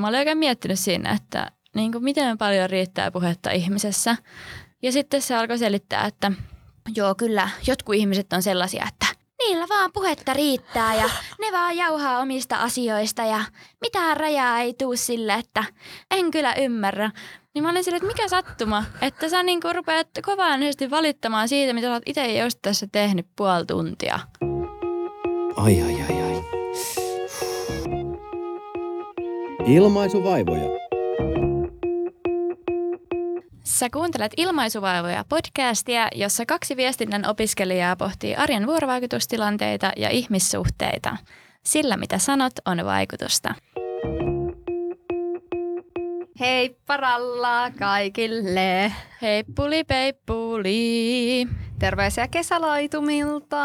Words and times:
mä 0.00 0.08
olin 0.08 0.18
oikein 0.18 0.38
miettinyt 0.38 0.78
siinä, 0.78 1.12
että 1.12 1.50
niin 1.74 1.92
kuin 1.92 2.04
miten 2.04 2.38
paljon 2.38 2.70
riittää 2.70 3.10
puhetta 3.10 3.50
ihmisessä. 3.50 4.16
Ja 4.82 4.92
sitten 4.92 5.22
se 5.22 5.34
alkoi 5.34 5.58
selittää, 5.58 6.04
että 6.06 6.32
joo 6.96 7.14
kyllä, 7.14 7.48
jotkut 7.66 7.94
ihmiset 7.94 8.32
on 8.32 8.42
sellaisia, 8.42 8.86
että 8.88 9.06
niillä 9.38 9.66
vaan 9.68 9.92
puhetta 9.92 10.32
riittää 10.32 10.94
ja 10.94 11.10
ne 11.40 11.52
vaan 11.52 11.76
jauhaa 11.76 12.20
omista 12.20 12.56
asioista 12.56 13.22
ja 13.22 13.40
mitään 13.80 14.16
rajaa 14.16 14.58
ei 14.58 14.74
tuu 14.74 14.96
sille, 14.96 15.34
että 15.34 15.64
en 16.10 16.30
kyllä 16.30 16.54
ymmärrä. 16.54 17.10
Niin 17.54 17.62
mä 17.62 17.70
olin 17.70 17.84
sille, 17.84 17.96
että 17.96 18.06
mikä 18.06 18.28
sattuma, 18.28 18.84
että 19.02 19.28
sä 19.28 19.42
niin 19.42 19.60
rupeat 19.74 20.08
kovaanisesti 20.24 20.90
valittamaan 20.90 21.48
siitä, 21.48 21.72
mitä 21.72 21.86
sä 21.86 21.92
oot 21.92 22.02
itse 22.06 22.38
just 22.38 22.58
tässä 22.62 22.86
tehnyt 22.92 23.26
puoli 23.36 23.66
tuntia. 23.66 24.18
Ai 25.56 25.82
ai 25.82 26.02
ai 26.02 26.22
ai. 26.22 26.55
Ilmaisuvaivoja. 29.66 30.68
Sä 33.64 33.90
kuuntelet 33.90 34.32
Ilmaisuvaivoja 34.36 35.24
podcastia, 35.28 36.08
jossa 36.14 36.46
kaksi 36.46 36.76
viestinnän 36.76 37.28
opiskelijaa 37.28 37.96
pohtii 37.96 38.34
arjen 38.34 38.66
vuorovaikutustilanteita 38.66 39.92
ja 39.96 40.10
ihmissuhteita. 40.10 41.16
Sillä 41.64 41.96
mitä 41.96 42.18
sanot 42.18 42.52
on 42.66 42.84
vaikutusta. 42.84 43.54
Hei 46.40 46.76
paralla 46.86 47.70
kaikille. 47.78 48.92
Heippuli 49.22 49.84
peippuli. 49.84 51.48
Terveisiä 51.78 52.28
kesälaitumilta. 52.28 53.60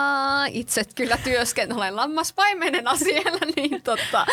Itse 0.52 0.82
kyllä 0.96 1.18
työskentelen 1.24 1.96
lammaspaimenena 1.96 2.96
siellä, 2.96 3.40
niin 3.56 3.82
totta. 3.82 4.26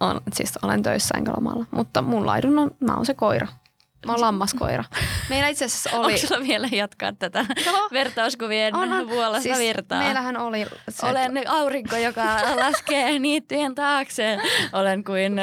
On, 0.00 0.20
siis 0.32 0.58
olen 0.62 0.82
töissä 0.82 1.14
enkä 1.18 1.32
lomalla, 1.36 1.66
mutta 1.70 2.02
mun 2.02 2.26
laidun 2.26 2.58
on, 2.58 2.70
mä 2.80 2.94
oon 2.94 3.06
se 3.06 3.14
koira. 3.14 3.46
Mä 4.06 4.12
oon 4.12 4.20
lammaskoira. 4.20 4.84
Meillä 5.30 5.48
itse 5.48 5.64
asiassa 5.64 5.90
oli... 5.98 6.12
Onko 6.12 6.26
sulla 6.26 6.40
vielä 6.40 6.68
jatkaa 6.72 7.12
tätä 7.12 7.46
no, 7.66 7.88
vertauskuvien 7.92 8.76
on, 8.76 9.08
vuolasta 9.08 9.42
siis 9.42 9.58
virtaa? 9.58 9.98
Meillähän 9.98 10.36
oli... 10.36 10.66
Se, 10.88 11.06
Olen 11.06 11.50
aurinko, 11.50 11.96
joka 11.96 12.24
laskee 12.56 13.18
niittyjen 13.18 13.74
taakse. 13.74 14.38
Olen 14.72 15.04
kuin 15.04 15.40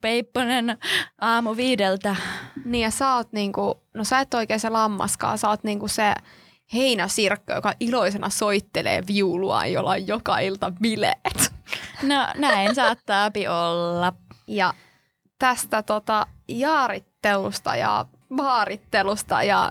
Peipponen 0.00 0.78
aamu 1.20 1.56
viideltä. 1.56 2.16
Niin 2.64 2.82
ja 2.82 2.90
sä 2.90 3.14
oot 3.14 3.32
niinku... 3.32 3.82
No 3.94 4.04
sä 4.04 4.20
et 4.20 4.34
oikein 4.34 4.60
se 4.60 4.68
lammaskaan. 4.68 5.38
Sä 5.38 5.48
oot 5.48 5.64
niinku 5.64 5.88
se 5.88 6.14
heinäsirkko, 6.74 7.52
joka 7.52 7.74
iloisena 7.80 8.30
soittelee 8.30 9.02
viulua, 9.06 9.66
jolla 9.66 9.90
on 9.90 10.06
joka 10.06 10.38
ilta 10.38 10.72
bileet. 10.82 11.52
No 12.02 12.28
näin 12.34 12.74
saattaa 12.74 13.30
olla. 13.48 14.12
Ja 14.46 14.74
tästä 15.38 15.82
tota, 15.82 16.26
jaarittelusta 16.48 17.76
ja 17.76 18.04
baarittelusta 18.36 19.42
ja 19.42 19.70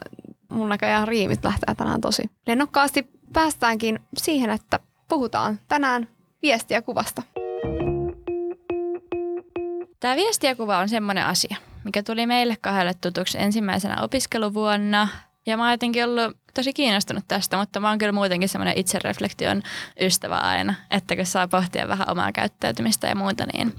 mun 0.50 0.70
näköjään 0.70 1.08
riimit 1.08 1.46
lähtee 1.46 1.76
tänään 1.76 2.02
tosi 2.02 2.24
lennokkaasti. 2.48 3.08
Päästäänkin 3.34 4.00
siihen, 4.18 4.50
että 4.50 4.80
puhutaan 5.08 5.60
tänään 5.68 6.08
viestiä 6.42 6.82
kuvasta. 6.82 7.24
Tämä 10.00 10.16
viestiäkuva 10.16 10.78
on 10.78 10.90
semmoinen 10.90 11.26
asia, 11.26 11.58
mikä 11.84 12.04
tuli 12.04 12.26
meille 12.26 12.58
kahdelle 12.62 12.94
tutuksi 12.94 13.38
ensimmäisenä 13.42 14.02
opiskeluvuonna. 14.02 15.08
Ja 15.48 15.58
mä 15.58 15.64
oon 15.64 15.72
jotenkin 15.72 16.06
ollut 16.06 16.38
tosi 16.54 16.74
kiinnostunut 16.74 17.24
tästä, 17.28 17.58
mutta 17.58 17.80
mä 17.80 17.90
oon 17.90 17.98
kyllä 17.98 18.12
muutenkin 18.12 18.50
semmoinen 18.50 18.78
itsereflektion 18.78 19.64
ystävä 20.02 20.38
aina, 20.38 20.76
että 20.92 21.16
kun 21.16 21.26
saa 21.26 21.48
pohtia 21.48 21.88
vähän 21.88 22.10
omaa 22.10 22.32
käyttäytymistä 22.32 23.08
ja 23.08 23.16
muuta, 23.16 23.46
niin 23.54 23.76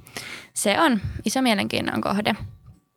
se 0.55 0.81
on 0.81 1.01
iso 1.25 1.43
mielenkiinnon 1.43 2.01
kohde. 2.01 2.35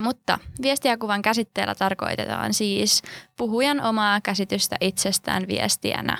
Mutta 0.03 0.39
viestiäkuvan 0.61 1.21
käsitteellä 1.21 1.75
tarkoitetaan 1.75 2.53
siis 2.53 3.01
puhujan 3.37 3.81
omaa 3.81 4.21
käsitystä 4.21 4.75
itsestään 4.81 5.47
viestiänä. 5.47 6.17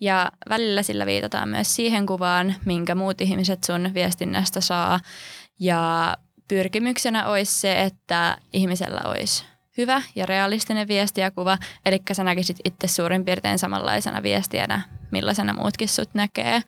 Ja 0.00 0.32
välillä 0.48 0.82
sillä 0.82 1.06
viitataan 1.06 1.48
myös 1.48 1.76
siihen 1.76 2.06
kuvaan, 2.06 2.54
minkä 2.64 2.94
muut 2.94 3.20
ihmiset 3.20 3.64
sun 3.64 3.90
viestinnästä 3.94 4.60
saa. 4.60 5.00
Ja 5.58 6.16
pyrkimyksenä 6.48 7.26
olisi 7.26 7.60
se, 7.60 7.82
että 7.82 8.38
ihmisellä 8.52 9.00
olisi 9.04 9.49
hyvä 9.76 10.02
ja 10.14 10.26
realistinen 10.26 10.88
viestiäkuva, 10.88 11.58
eli 11.86 12.02
sä 12.12 12.24
näkisit 12.24 12.56
itse 12.64 12.88
suurin 12.88 13.24
piirtein 13.24 13.58
samanlaisena 13.58 14.22
viestiänä, 14.22 14.80
millaisena 15.10 15.52
muutkin 15.52 15.88
sut 15.88 16.14
näkee. 16.14 16.62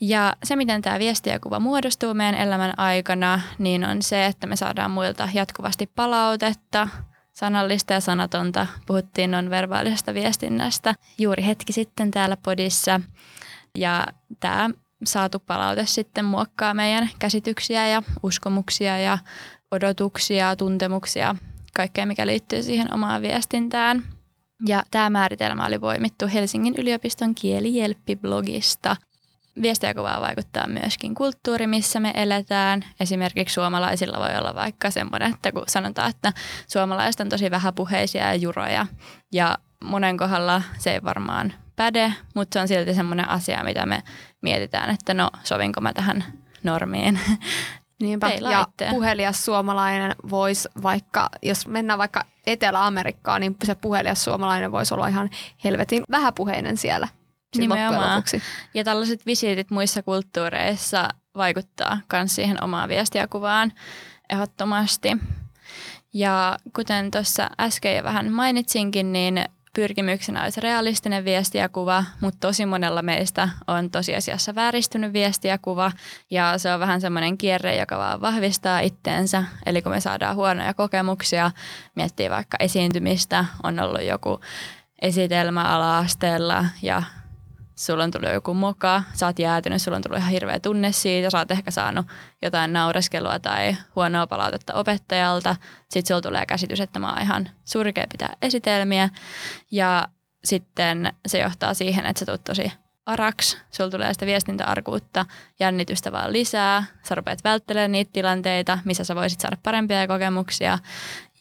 Ja 0.00 0.36
se, 0.44 0.56
miten 0.56 0.82
tämä 0.82 0.98
viestiäkuva 0.98 1.60
muodostuu 1.60 2.14
meidän 2.14 2.34
elämän 2.34 2.78
aikana, 2.78 3.40
niin 3.58 3.84
on 3.84 4.02
se, 4.02 4.26
että 4.26 4.46
me 4.46 4.56
saadaan 4.56 4.90
muilta 4.90 5.28
jatkuvasti 5.34 5.86
palautetta, 5.86 6.88
sanallista 7.32 7.92
ja 7.92 8.00
sanatonta. 8.00 8.66
Puhuttiin 8.86 9.30
non-verbaalisesta 9.30 10.14
viestinnästä 10.14 10.94
juuri 11.18 11.46
hetki 11.46 11.72
sitten 11.72 12.10
täällä 12.10 12.36
podissa. 12.36 13.00
Ja 13.78 14.06
tämä 14.40 14.70
saatu 15.04 15.38
palaute 15.38 15.86
sitten 15.86 16.24
muokkaa 16.24 16.74
meidän 16.74 17.10
käsityksiä 17.18 17.88
ja 17.88 18.02
uskomuksia 18.22 18.98
ja 18.98 19.18
odotuksia, 19.70 20.56
tuntemuksia, 20.56 21.36
kaikkea 21.76 22.06
mikä 22.06 22.26
liittyy 22.26 22.62
siihen 22.62 22.94
omaan 22.94 23.22
viestintään. 23.22 24.02
Ja 24.66 24.82
tämä 24.90 25.10
määritelmä 25.10 25.66
oli 25.66 25.80
voimittu 25.80 26.26
Helsingin 26.32 26.74
yliopiston 26.78 27.34
kielijelppi-blogista– 27.34 28.96
Viestiäkuvaa 29.62 30.20
vaikuttaa 30.20 30.66
myöskin 30.66 31.14
kulttuuri, 31.14 31.66
missä 31.66 32.00
me 32.00 32.12
eletään. 32.14 32.84
Esimerkiksi 33.00 33.54
suomalaisilla 33.54 34.18
voi 34.18 34.38
olla 34.38 34.54
vaikka 34.54 34.90
semmoinen, 34.90 35.34
että 35.34 35.52
kun 35.52 35.62
sanotaan, 35.68 36.10
että 36.10 36.32
suomalaiset 36.68 37.20
on 37.20 37.28
tosi 37.28 37.50
vähäpuheisia 37.50 38.26
ja 38.26 38.34
juroja. 38.34 38.86
Ja 39.32 39.58
monen 39.84 40.16
kohdalla 40.16 40.62
se 40.78 40.92
ei 40.92 41.02
varmaan 41.02 41.52
päde, 41.76 42.12
mutta 42.34 42.54
se 42.54 42.60
on 42.60 42.68
silti 42.68 42.94
semmoinen 42.94 43.28
asia, 43.28 43.64
mitä 43.64 43.86
me 43.86 44.02
mietitään, 44.40 44.90
että 44.90 45.14
no 45.14 45.30
sovinko 45.44 45.80
mä 45.80 45.92
tähän 45.92 46.24
normiin. 46.62 47.20
Niinpä, 48.02 48.28
ja 48.28 48.66
puhelias 48.90 49.44
suomalainen 49.44 50.14
voisi 50.30 50.68
vaikka, 50.82 51.28
jos 51.42 51.66
mennään 51.66 51.98
vaikka 51.98 52.24
Etelä-Amerikkaan, 52.46 53.40
niin 53.40 53.56
se 53.64 53.74
puhelias 53.74 54.24
suomalainen 54.24 54.72
voisi 54.72 54.94
olla 54.94 55.08
ihan 55.08 55.30
helvetin 55.64 56.04
vähäpuheinen 56.10 56.76
siellä 56.76 57.08
Nimenomaan. 57.56 58.22
Ja 58.74 58.84
tällaiset 58.84 59.26
visiitit 59.26 59.70
muissa 59.70 60.02
kulttuureissa 60.02 61.08
vaikuttaa 61.36 61.98
myös 62.12 62.34
siihen 62.34 62.64
omaan 62.64 62.88
viestiäkuvaan 62.88 63.72
ehdottomasti. 64.30 65.16
Ja 66.14 66.58
kuten 66.76 67.10
tuossa 67.10 67.50
äsken 67.60 67.96
jo 67.96 68.04
vähän 68.04 68.32
mainitsinkin, 68.32 69.12
niin 69.12 69.44
pyrkimyksenä 69.74 70.42
olisi 70.42 70.60
realistinen 70.60 71.24
viestiäkuva, 71.24 72.04
mutta 72.20 72.46
tosi 72.48 72.66
monella 72.66 73.02
meistä 73.02 73.48
on 73.66 73.90
tosiasiassa 73.90 74.54
vääristynyt 74.54 75.12
viestiäkuva 75.12 75.92
ja 76.30 76.58
se 76.58 76.74
on 76.74 76.80
vähän 76.80 77.00
semmoinen 77.00 77.38
kierre, 77.38 77.76
joka 77.76 77.98
vaan 77.98 78.20
vahvistaa 78.20 78.80
itteensä. 78.80 79.44
Eli 79.66 79.82
kun 79.82 79.92
me 79.92 80.00
saadaan 80.00 80.36
huonoja 80.36 80.74
kokemuksia, 80.74 81.50
miettii 81.94 82.30
vaikka 82.30 82.56
esiintymistä, 82.60 83.44
on 83.62 83.80
ollut 83.80 84.02
joku 84.02 84.40
esitelmä 85.02 85.62
ala-asteella 85.62 86.64
ja 86.82 87.02
sulla 87.74 88.04
on 88.04 88.10
tullut 88.10 88.32
joku 88.32 88.54
moka, 88.54 89.02
sä 89.14 89.26
oot 89.26 89.38
jäätynyt, 89.38 89.82
sulla 89.82 89.96
on 89.96 90.02
tullut 90.02 90.18
ihan 90.18 90.30
hirveä 90.30 90.60
tunne 90.60 90.92
siitä, 90.92 91.30
sä 91.30 91.38
oot 91.38 91.50
ehkä 91.50 91.70
saanut 91.70 92.06
jotain 92.42 92.72
naureskelua 92.72 93.38
tai 93.38 93.76
huonoa 93.96 94.26
palautetta 94.26 94.74
opettajalta, 94.74 95.56
sitten 95.90 96.08
sulla 96.08 96.20
tulee 96.20 96.46
käsitys, 96.46 96.80
että 96.80 96.98
mä 96.98 97.12
oon 97.12 97.22
ihan 97.22 97.48
surkea 97.64 98.06
pitää 98.12 98.36
esitelmiä. 98.42 99.08
Ja 99.70 100.08
sitten 100.44 101.12
se 101.26 101.38
johtaa 101.38 101.74
siihen, 101.74 102.06
että 102.06 102.20
sä 102.20 102.26
tulet 102.26 102.44
tosi 102.44 102.72
araks, 103.06 103.58
sulla 103.70 103.90
tulee 103.90 104.12
sitä 104.12 104.26
viestintäarkuutta, 104.26 105.26
jännitystä 105.60 106.12
vaan 106.12 106.32
lisää, 106.32 106.84
sä 107.02 107.14
rupeat 107.14 107.44
välttelemään 107.44 107.92
niitä 107.92 108.10
tilanteita, 108.12 108.78
missä 108.84 109.04
sä 109.04 109.14
voisit 109.14 109.40
saada 109.40 109.56
parempia 109.62 110.06
kokemuksia. 110.06 110.78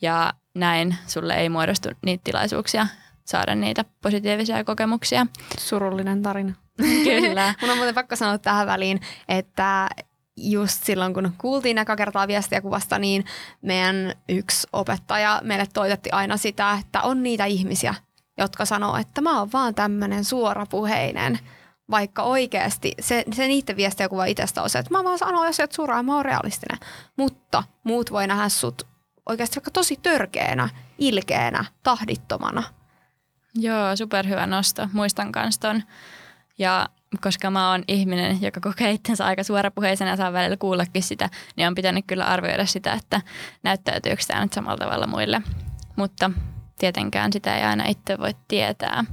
Ja 0.01 0.34
näin 0.56 0.98
sulle 1.07 1.36
ei 1.36 1.50
muodostu 1.50 1.89
niitä 2.06 2.22
tilaisuuksia, 2.24 2.88
saada 3.26 3.56
niitä 3.56 3.86
positiivisia 4.02 4.64
kokemuksia. 4.64 5.28
Surullinen 5.60 6.22
tarina. 6.22 6.54
Kyllä. 7.04 7.54
Mun 7.62 7.70
on 7.70 7.78
muuten 7.78 7.96
pakko 7.96 8.16
sanoa 8.16 8.38
tähän 8.38 8.68
väliin, 8.68 9.02
että 9.28 9.90
just 10.38 10.84
silloin, 10.84 11.14
kun 11.14 11.34
kuultiin 11.38 11.78
eka 11.78 11.96
kertaa 11.96 12.28
viestiä 12.28 12.62
kuvasta, 12.62 13.00
niin 13.00 13.26
meidän 13.62 14.14
yksi 14.30 14.68
opettaja 14.74 15.42
meille 15.44 15.68
toitetti 15.74 16.10
aina 16.12 16.38
sitä, 16.38 16.78
että 16.82 17.02
on 17.02 17.24
niitä 17.24 17.46
ihmisiä, 17.46 17.96
jotka 18.38 18.66
sanoo, 18.66 18.98
että 18.98 19.22
mä 19.22 19.40
oon 19.40 19.52
vaan 19.54 19.76
tämmöinen 19.76 20.24
suorapuheinen, 20.24 21.40
vaikka 21.92 22.24
oikeasti 22.24 22.94
se, 23.00 23.24
se 23.34 23.48
niiden 23.48 23.78
viestiä 23.78 24.10
kuva 24.10 24.26
itsestä 24.26 24.64
on 24.64 24.70
se, 24.70 24.80
että 24.80 24.92
mä 24.98 25.04
vaan 25.04 25.18
sanon 25.18 25.48
asiat 25.48 25.72
suoraan, 25.72 26.06
mä 26.06 26.16
oon 26.16 26.26
realistinen. 26.26 26.80
Mutta 27.18 27.64
muut 27.84 28.12
voi 28.12 28.28
nähdä 28.28 28.50
sut 28.50 28.88
oikeasti 29.30 29.56
vaikka 29.56 29.72
tosi 29.72 30.00
törkeänä, 30.02 30.70
ilkeänä, 30.98 31.66
tahdittomana– 31.84 32.64
Joo, 33.56 33.95
superhyvä 33.95 34.48
nosto. 34.48 34.89
Muistan 34.94 35.31
kans 35.31 35.59
ton. 35.59 35.83
Ja 36.57 36.89
koska 37.21 37.50
mä 37.50 37.71
oon 37.71 37.83
ihminen, 37.88 38.42
joka 38.42 38.59
kokee 38.59 38.92
itsensä 38.92 39.25
aika 39.25 39.44
suorapuheisena 39.44 40.12
ja 40.12 40.18
saa 40.18 40.33
välillä 40.33 40.57
kuullakin 40.57 41.03
sitä, 41.03 41.30
niin 41.56 41.68
on 41.68 41.75
pitänyt 41.75 42.06
kyllä 42.07 42.25
arvioida 42.25 42.65
sitä, 42.65 42.94
että 42.94 43.21
näyttäytyykö 43.63 44.24
tämä 44.27 44.42
nyt 44.42 44.53
samalla 44.53 44.77
tavalla 44.77 45.07
muille. 45.07 45.42
Mutta 45.95 46.31
tietenkään 46.80 47.33
sitä 47.33 47.57
ei 47.57 47.63
aina 47.63 47.86
itse 47.88 48.18
voi 48.18 48.36
tietää. 48.48 49.06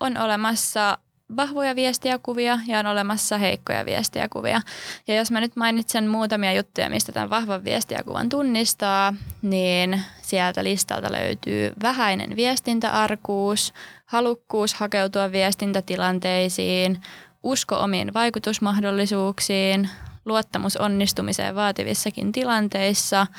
On 0.00 0.18
olemassa 0.18 0.98
vahvoja 1.36 1.76
viestiäkuvia 1.76 2.58
ja 2.66 2.78
on 2.78 2.86
olemassa 2.86 3.38
heikkoja 3.38 3.86
viestiäkuvia. 3.86 4.60
Ja 5.06 5.16
jos 5.16 5.30
mä 5.30 5.40
nyt 5.40 5.56
mainitsen 5.56 6.08
muutamia 6.08 6.52
juttuja, 6.52 6.90
mistä 6.90 7.12
tämän 7.12 7.30
vahvan 7.30 7.64
viestiäkuvan 7.64 8.28
tunnistaa, 8.28 9.14
niin 9.42 10.02
sieltä 10.22 10.64
listalta 10.64 11.12
löytyy 11.12 11.72
vähäinen 11.82 12.36
viestintäarkuus, 12.36 13.74
halukkuus 14.06 14.74
hakeutua 14.74 15.32
viestintätilanteisiin, 15.32 17.00
usko 17.42 17.76
omiin 17.76 18.14
vaikutusmahdollisuuksiin, 18.14 19.90
luottamus 20.24 20.76
onnistumiseen 20.76 21.54
vaativissakin 21.54 22.32
tilanteissa– 22.32 23.26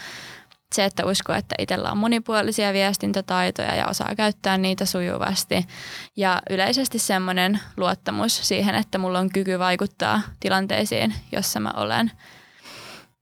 se, 0.76 0.86
että 0.86 1.06
uskoo, 1.06 1.36
että 1.36 1.56
itsellä 1.60 1.92
on 1.92 1.98
monipuolisia 1.98 2.74
viestintätaitoja 2.74 3.76
ja 3.76 3.88
osaa 3.88 4.16
käyttää 4.16 4.58
niitä 4.58 4.86
sujuvasti. 4.86 5.68
Ja 6.16 6.42
yleisesti 6.50 7.00
semmoinen 7.00 7.60
luottamus 7.78 8.48
siihen, 8.48 8.76
että 8.76 8.98
mulla 8.98 9.20
on 9.20 9.30
kyky 9.30 9.60
vaikuttaa 9.60 10.22
tilanteisiin, 10.40 11.14
jossa 11.32 11.60
mä 11.60 11.74
olen. 11.78 12.12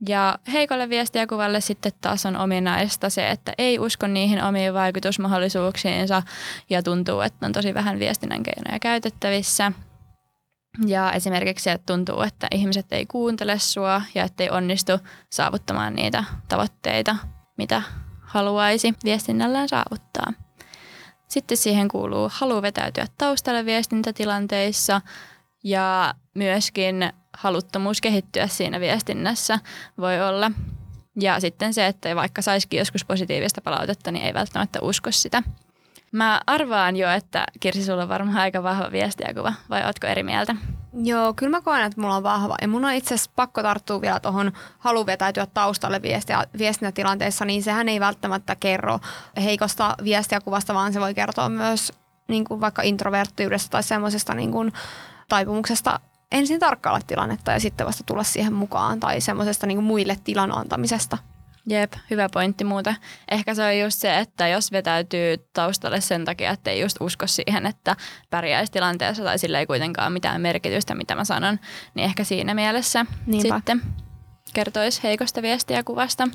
Ja 0.08 0.40
heikolle 0.54 0.90
viestiäkuvalle 0.90 1.62
sitten 1.62 1.92
taas 2.02 2.26
on 2.26 2.38
ominaista 2.38 3.10
se, 3.10 3.30
että 3.30 3.54
ei 3.58 3.80
usko 3.80 4.08
niihin 4.08 4.44
omiin 4.44 4.74
vaikutusmahdollisuuksiinsa 4.74 6.24
ja 6.70 6.84
tuntuu, 6.84 7.22
että 7.22 7.46
on 7.46 7.52
tosi 7.52 7.74
vähän 7.74 8.00
viestinnän 8.00 8.44
keinoja 8.44 8.80
käytettävissä. 8.80 9.72
Ja 10.86 11.12
esimerkiksi 11.12 11.64
se, 11.64 11.72
että 11.72 11.94
tuntuu, 11.94 12.22
että 12.22 12.48
ihmiset 12.52 12.86
ei 12.92 13.06
kuuntele 13.06 13.60
sua 13.60 14.02
ja 14.16 14.24
ettei 14.24 14.50
onnistu 14.50 14.92
saavuttamaan 15.30 15.96
niitä 15.96 16.24
tavoitteita, 16.48 17.16
mitä 17.58 17.82
haluaisi 18.22 18.94
viestinnällään 19.04 19.70
saavuttaa. 19.70 20.34
Sitten 21.28 21.58
siihen 21.58 21.88
kuuluu 21.88 22.30
halu 22.34 22.62
vetäytyä 22.62 23.06
taustalle 23.18 23.66
viestintätilanteissa 23.66 25.02
ja 25.64 26.14
myöskin 26.34 27.14
haluttomuus 27.38 28.02
kehittyä 28.02 28.48
siinä 28.48 28.80
viestinnässä 28.80 29.60
voi 29.98 30.22
olla. 30.22 30.52
Ja 31.20 31.40
sitten 31.40 31.74
se, 31.74 31.88
että 31.88 32.16
vaikka 32.16 32.42
saisikin 32.42 32.78
joskus 32.78 33.06
positiivista 33.06 33.62
palautetta, 33.62 34.12
niin 34.12 34.26
ei 34.26 34.34
välttämättä 34.34 34.80
usko 34.82 35.12
sitä. 35.12 35.44
Mä 36.12 36.42
arvaan 36.48 36.96
jo, 36.96 37.10
että 37.10 37.46
Kirsi, 37.60 37.84
sulla 37.84 38.04
on 38.04 38.10
varmaan 38.10 38.38
aika 38.38 38.64
vahva 38.64 38.92
viestiäkuva, 38.92 39.54
vai 39.70 39.86
ootko 39.86 40.08
eri 40.08 40.24
mieltä? 40.24 40.56
Joo, 41.04 41.34
kyllä 41.34 41.50
mä 41.50 41.62
koen, 41.62 41.86
että 41.86 42.02
mulla 42.02 42.16
on 42.16 42.24
vahva. 42.24 42.56
Ja 42.62 42.68
mun 42.68 42.86
on 42.86 42.94
itse 42.94 43.16
asiassa 43.16 43.32
pakko 43.36 43.62
tarttua 43.62 44.02
vielä 44.02 44.20
tuohon 44.20 44.52
halu 44.80 45.06
vetäytyä 45.06 45.48
taustalle 45.54 46.02
viestiä, 46.02 46.44
viestintätilanteessa, 46.58 47.46
niin 47.46 47.64
sehän 47.64 47.90
ei 47.90 48.00
välttämättä 48.00 48.56
kerro 48.56 49.00
heikosta 49.44 49.96
viestiäkuvasta, 50.04 50.74
vaan 50.74 50.94
se 50.94 51.00
voi 51.00 51.14
kertoa 51.14 51.50
myös 51.50 51.94
niin 52.28 52.46
kuin 52.46 52.62
vaikka 52.62 52.82
introverttiudesta 52.82 53.70
tai 53.70 53.84
semmoisesta 53.84 54.34
niin 54.34 54.52
kuin 54.52 54.74
taipumuksesta 55.30 56.00
ensin 56.32 56.60
tarkkailla 56.60 57.00
tilannetta 57.08 57.52
ja 57.52 57.60
sitten 57.60 57.88
vasta 57.88 58.04
tulla 58.04 58.24
siihen 58.24 58.54
mukaan 58.54 59.00
tai 59.00 59.22
semmoisesta 59.22 59.68
niin 59.68 59.84
muille 59.84 60.18
tilan 60.24 60.58
antamisesta. 60.58 61.18
Jep, 61.70 61.94
hyvä 62.10 62.30
pointti 62.34 62.64
muuta. 62.64 62.96
Ehkä 63.32 63.54
se 63.54 63.64
on 63.64 63.80
just 63.80 64.00
se, 64.00 64.20
että 64.20 64.48
jos 64.48 64.72
vetäytyy 64.72 65.38
taustalle 65.54 66.02
sen 66.02 66.26
takia, 66.26 66.52
että 66.52 66.72
ei 66.72 66.82
just 66.82 66.98
usko 67.00 67.28
siihen, 67.28 67.66
että 67.66 67.96
pärjäisi 68.30 68.72
tilanteessa 68.72 69.24
tai 69.24 69.40
sillä 69.40 69.60
ei 69.60 69.66
kuitenkaan 69.66 70.14
mitään 70.14 70.42
merkitystä, 70.42 70.96
mitä 70.96 71.16
mä 71.16 71.24
sanon, 71.24 71.60
niin 71.94 72.06
ehkä 72.06 72.24
siinä 72.24 72.54
mielessä 72.54 73.06
Niinpä. 73.26 73.56
sitten 73.56 73.82
kertoisi 74.54 75.04
heikosta 75.04 75.42
viestiä 75.42 75.84
kuvasta. 75.84 76.28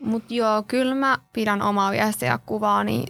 Mutta 0.00 0.34
joo, 0.34 0.62
kyllä 0.62 0.94
mä 0.94 1.18
pidän 1.32 1.62
omaa 1.62 1.90
viestiä 1.90 2.38
kuvaani 2.46 3.04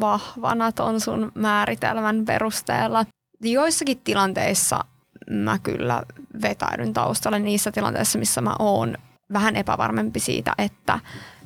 vahvana 0.00 0.72
ton 0.72 1.00
sun 1.00 1.32
määritelmän 1.34 2.24
perusteella. 2.24 3.06
Joissakin 3.40 4.00
tilanteissa 4.04 4.84
mä 5.30 5.58
kyllä 5.58 6.02
vetäydyn 6.42 6.92
taustalle 6.92 7.38
niissä 7.38 7.72
tilanteissa, 7.72 8.18
missä 8.18 8.40
mä 8.40 8.56
oon 8.58 8.96
vähän 9.32 9.56
epävarmempi 9.56 10.20
siitä, 10.20 10.52
että 10.58 10.98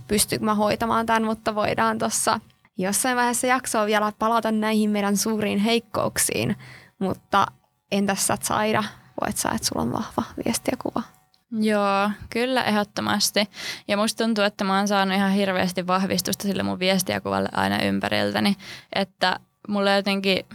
pystyykö 0.08 0.44
mä 0.44 0.54
hoitamaan 0.54 1.06
tämän, 1.06 1.24
mutta 1.24 1.54
voidaan 1.54 1.98
tuossa 1.98 2.40
jossain 2.78 3.16
vaiheessa 3.16 3.46
jaksoa 3.46 3.86
vielä 3.86 4.12
palata 4.18 4.52
näihin 4.52 4.90
meidän 4.90 5.16
suuriin 5.16 5.58
heikkouksiin. 5.58 6.56
Mutta 6.98 7.46
entäs 7.92 8.26
sä 8.26 8.36
Saida, 8.42 8.84
voit 9.24 9.36
sä, 9.36 9.48
että 9.48 9.68
sulla 9.68 9.82
on 9.82 9.92
vahva 9.92 10.22
viesti 10.44 10.70
ja 10.70 10.76
kuva? 10.76 11.02
Joo, 11.50 12.10
kyllä 12.30 12.64
ehdottomasti. 12.64 13.50
Ja 13.88 13.96
musta 13.96 14.24
tuntuu, 14.24 14.44
että 14.44 14.64
mä 14.64 14.76
oon 14.78 14.88
saanut 14.88 15.16
ihan 15.16 15.32
hirveästi 15.32 15.86
vahvistusta 15.86 16.42
sille 16.42 16.62
mun 16.62 16.78
viestiäkuvalle 16.78 17.48
aina 17.52 17.82
ympäriltäni. 17.82 18.56
Että 18.94 19.40
mulle 19.68 19.96
jotenkin 19.96 20.46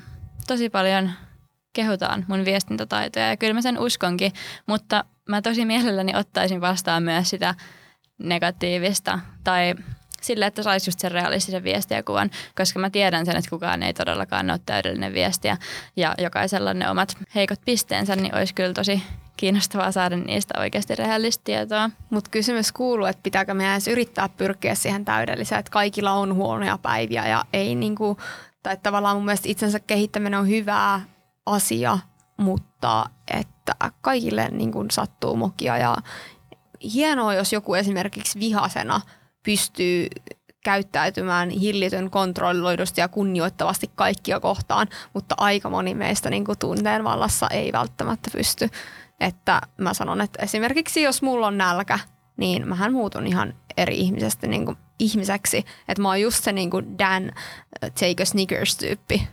tosi 0.47 0.69
paljon 0.69 1.11
kehutaan 1.73 2.25
mun 2.27 2.45
viestintätaitoja 2.45 3.27
ja 3.27 3.37
kyllä 3.37 3.53
mä 3.53 3.61
sen 3.61 3.79
uskonkin, 3.79 4.31
mutta 4.67 5.05
mä 5.29 5.41
tosi 5.41 5.65
mielelläni 5.65 6.15
ottaisin 6.15 6.62
vastaan 6.62 7.03
myös 7.03 7.29
sitä 7.29 7.56
negatiivista 8.18 9.19
tai 9.44 9.75
sille, 10.21 10.45
että 10.45 10.63
saisi 10.63 10.89
just 10.89 11.00
sen 11.00 11.12
realistisen 11.12 11.63
viestiäkuvan, 11.63 12.31
koska 12.57 12.79
mä 12.79 12.89
tiedän 12.89 13.25
sen, 13.25 13.38
että 13.38 13.50
kukaan 13.50 13.83
ei 13.83 13.94
todellakaan 13.94 14.50
ole 14.51 14.59
täydellinen 14.65 15.13
viestiä 15.13 15.57
ja 15.95 16.15
jokaisella 16.18 16.73
ne 16.73 16.89
omat 16.89 17.18
heikot 17.35 17.59
pisteensä, 17.65 18.15
niin 18.15 18.35
olisi 18.35 18.53
kyllä 18.53 18.73
tosi 18.73 19.03
kiinnostavaa 19.38 19.91
saada 19.91 20.18
niistä 20.18 20.59
oikeasti 20.59 20.95
rehellistä 20.95 21.44
tietoa. 21.44 21.89
Mutta 22.09 22.29
kysymys 22.29 22.71
kuuluu, 22.71 23.06
että 23.06 23.24
pitääkö 23.24 23.53
meidän 23.53 23.74
edes 23.74 23.88
yrittää 23.88 24.29
pyrkiä 24.29 24.75
siihen 24.75 25.06
täydelliseen, 25.06 25.59
että 25.59 25.71
kaikilla 25.71 26.12
on 26.12 26.35
huonoja 26.35 26.77
päiviä 26.77 27.27
ja 27.27 27.45
ei 27.53 27.75
niinku, 27.75 28.17
tai 28.63 28.77
tavallaan 28.83 29.15
mun 29.15 29.25
mielestä 29.25 29.50
itsensä 29.50 29.79
kehittäminen 29.79 30.39
on 30.39 30.47
hyvää 30.47 31.01
asia, 31.45 31.97
mutta 32.38 33.06
että 33.71 33.91
kaikille 34.01 34.50
niin 34.51 34.71
kuin 34.71 34.91
sattuu 34.91 35.35
mokia 35.35 35.77
ja 35.77 35.97
hienoa, 36.94 37.33
jos 37.33 37.53
joku 37.53 37.73
esimerkiksi 37.73 38.39
vihasena 38.39 39.01
pystyy 39.44 40.07
käyttäytymään 40.63 41.50
hillitön 41.50 42.09
kontrolloidusti 42.09 43.01
ja 43.01 43.07
kunnioittavasti 43.07 43.91
kaikkia 43.95 44.39
kohtaan, 44.39 44.88
mutta 45.13 45.35
aika 45.38 45.69
moni 45.69 45.94
meistä 45.94 46.29
niin 46.29 46.45
kuin 46.45 46.59
tunteen 46.59 47.03
vallassa 47.03 47.47
ei 47.47 47.71
välttämättä 47.71 48.29
pysty. 48.33 48.69
Että 49.19 49.62
mä 49.77 49.94
sanon, 49.94 50.21
että 50.21 50.44
esimerkiksi 50.44 51.01
jos 51.01 51.21
mulla 51.21 51.47
on 51.47 51.57
nälkä, 51.57 52.00
niin 52.38 52.67
mähän 52.67 52.94
muutun 52.94 53.27
ihan 53.27 53.53
eri 53.77 53.98
ihmisestä 53.98 54.48
niin 54.48 54.65
kuin 54.65 54.77
ihmiseksi. 55.01 55.65
Että 55.88 56.01
mä 56.01 56.08
oon 56.08 56.22
just 56.22 56.43
se 56.43 56.51
niin 56.51 56.70
kuin 56.70 57.00
Dan 57.00 57.24
uh, 57.24 57.89
Take 57.89 58.24
a 58.24 58.25
Snickers-tyyppi. 58.25 59.27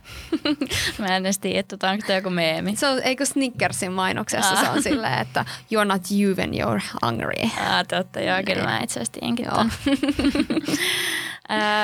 mä 0.99 1.05
en 1.05 1.25
edes 1.25 1.39
tiedä, 1.39 1.59
että 1.59 1.91
onko 1.91 2.07
tämä 2.07 2.17
joku 2.17 2.29
meemi. 2.29 2.75
Se 2.75 2.87
on, 2.87 3.01
eikö 3.03 3.25
Snickersin 3.25 3.91
mainoksessa 3.91 4.53
ah. 4.53 4.63
se 4.63 4.69
on 4.69 4.83
silleen, 4.83 5.19
että 5.19 5.45
you're 5.73 5.85
not 5.85 6.01
you 6.11 6.35
when 6.35 6.51
you're 6.51 7.05
hungry. 7.05 7.43
Ah, 7.43 7.87
totta, 7.87 8.19
joo, 8.19 8.37
kyllä 8.45 8.63
mä 8.63 8.79
itse 8.79 8.99
asiassa 8.99 9.19
tienkin 9.19 9.47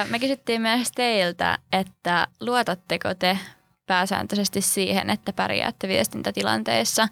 Me 0.10 0.20
kysyttiin 0.20 0.62
myös 0.62 0.92
teiltä, 0.92 1.58
että 1.72 2.28
luotatteko 2.40 3.14
te 3.14 3.40
pääsääntöisesti 3.88 4.62
siihen, 4.62 5.10
että 5.10 5.34
pärjäätte 5.34 5.88
viestintätilanteissa. 5.88 7.08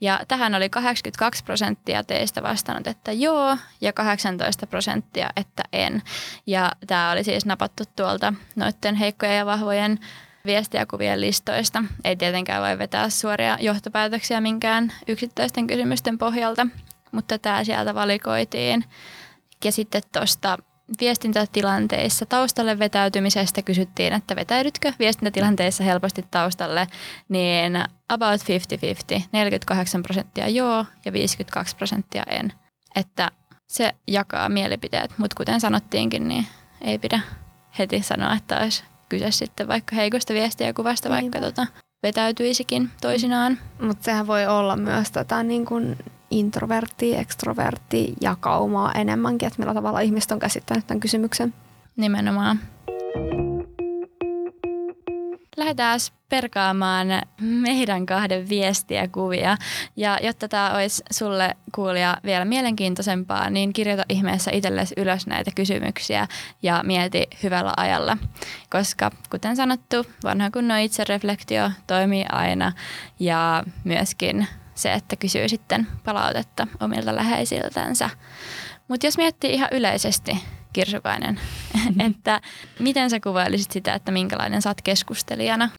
Ja 0.00 0.20
tähän 0.28 0.54
oli 0.54 0.70
82 0.70 1.44
prosenttia 1.44 2.04
teistä 2.04 2.42
vastannut, 2.42 2.86
että 2.86 3.12
joo, 3.12 3.56
ja 3.80 3.92
18 3.92 4.66
prosenttia, 4.66 5.30
että 5.36 5.62
en. 5.72 6.02
Ja 6.46 6.72
tämä 6.86 7.10
oli 7.10 7.24
siis 7.24 7.46
napattu 7.46 7.84
tuolta 7.96 8.34
noiden 8.56 8.94
heikkojen 8.94 9.36
ja 9.36 9.46
vahvojen 9.46 9.98
viestiäkuvien 10.46 11.20
listoista. 11.20 11.84
Ei 12.04 12.16
tietenkään 12.16 12.62
voi 12.62 12.78
vetää 12.78 13.10
suoria 13.10 13.58
johtopäätöksiä 13.60 14.40
minkään 14.40 14.92
yksittäisten 15.08 15.66
kysymysten 15.66 16.18
pohjalta, 16.18 16.66
mutta 17.12 17.38
tämä 17.38 17.64
sieltä 17.64 17.94
valikoitiin. 17.94 18.84
Ja 19.64 19.72
sitten 19.72 20.02
tuosta 20.12 20.58
viestintätilanteissa 21.00 22.26
taustalle 22.26 22.78
vetäytymisestä 22.78 23.62
kysyttiin, 23.62 24.12
että 24.12 24.36
vetäydytkö 24.36 24.92
viestintätilanteissa 24.98 25.84
helposti 25.84 26.24
taustalle, 26.30 26.86
niin 27.28 27.84
about 28.08 28.40
50-50, 29.18 29.22
48 29.32 30.02
prosenttia 30.02 30.48
joo 30.48 30.84
ja 31.04 31.12
52 31.12 31.76
prosenttia 31.76 32.22
en. 32.28 32.52
Että 32.96 33.30
se 33.66 33.92
jakaa 34.06 34.48
mielipiteet, 34.48 35.10
mutta 35.18 35.36
kuten 35.36 35.60
sanottiinkin, 35.60 36.28
niin 36.28 36.46
ei 36.80 36.98
pidä 36.98 37.20
heti 37.78 38.02
sanoa, 38.02 38.34
että 38.34 38.58
olisi 38.58 38.84
kyse 39.08 39.30
sitten 39.30 39.68
vaikka 39.68 39.96
heikosta 39.96 40.34
viestiä 40.34 40.72
kuvasta, 40.72 41.10
vaikka 41.10 41.40
tota, 41.40 41.66
vetäytyisikin 42.02 42.90
toisinaan. 43.00 43.58
Mutta 43.80 44.04
sehän 44.04 44.26
voi 44.26 44.46
olla 44.46 44.76
myös 44.76 45.10
tätä 45.10 45.42
niin 45.42 45.66
kuin 45.66 45.98
introvertti, 46.30 47.16
ekstrovertti 47.16 48.14
jakaumaa 48.20 48.92
enemmänkin, 48.92 49.46
että 49.46 49.58
millä 49.58 49.74
tavalla 49.74 50.00
ihmiset 50.00 50.32
on 50.32 50.38
käsittänyt 50.38 50.86
tämän 50.86 51.00
kysymyksen. 51.00 51.54
Nimenomaan. 51.96 52.60
lähdetään 55.58 56.00
perkaamaan 56.28 57.08
meidän 57.40 58.06
kahden 58.06 58.48
viestiä 58.48 59.08
kuvia. 59.08 59.56
Ja 59.96 60.18
jotta 60.22 60.48
tämä 60.48 60.74
olisi 60.74 61.02
sulle 61.10 61.56
kuulija 61.74 62.16
vielä 62.24 62.44
mielenkiintoisempaa, 62.44 63.50
niin 63.50 63.72
kirjoita 63.72 64.04
ihmeessä 64.08 64.50
itsellesi 64.54 64.94
ylös 64.96 65.26
näitä 65.26 65.50
kysymyksiä 65.54 66.26
ja 66.62 66.82
mieti 66.86 67.26
hyvällä 67.42 67.72
ajalla. 67.76 68.16
Koska 68.70 69.10
kuten 69.30 69.56
sanottu, 69.56 70.06
vanha 70.24 70.50
kunnon 70.50 70.78
itsereflektio 70.78 71.70
toimii 71.86 72.24
aina 72.32 72.72
ja 73.20 73.64
myöskin 73.84 74.46
se, 74.78 74.92
että 74.92 75.16
kysyy 75.16 75.48
sitten 75.48 75.86
palautetta 76.04 76.66
omilta 76.80 77.16
läheisiltänsä. 77.16 78.10
Mutta 78.88 79.06
jos 79.06 79.16
miettii 79.18 79.54
ihan 79.54 79.68
yleisesti, 79.72 80.38
Kirsukainen, 80.72 81.40
että 82.08 82.40
miten 82.78 83.10
sä 83.10 83.20
kuvailisit 83.20 83.70
sitä, 83.70 83.94
että 83.94 84.12
minkälainen 84.12 84.62
sä 84.62 84.70
oot 84.70 84.82
keskustelijana? 84.82 85.70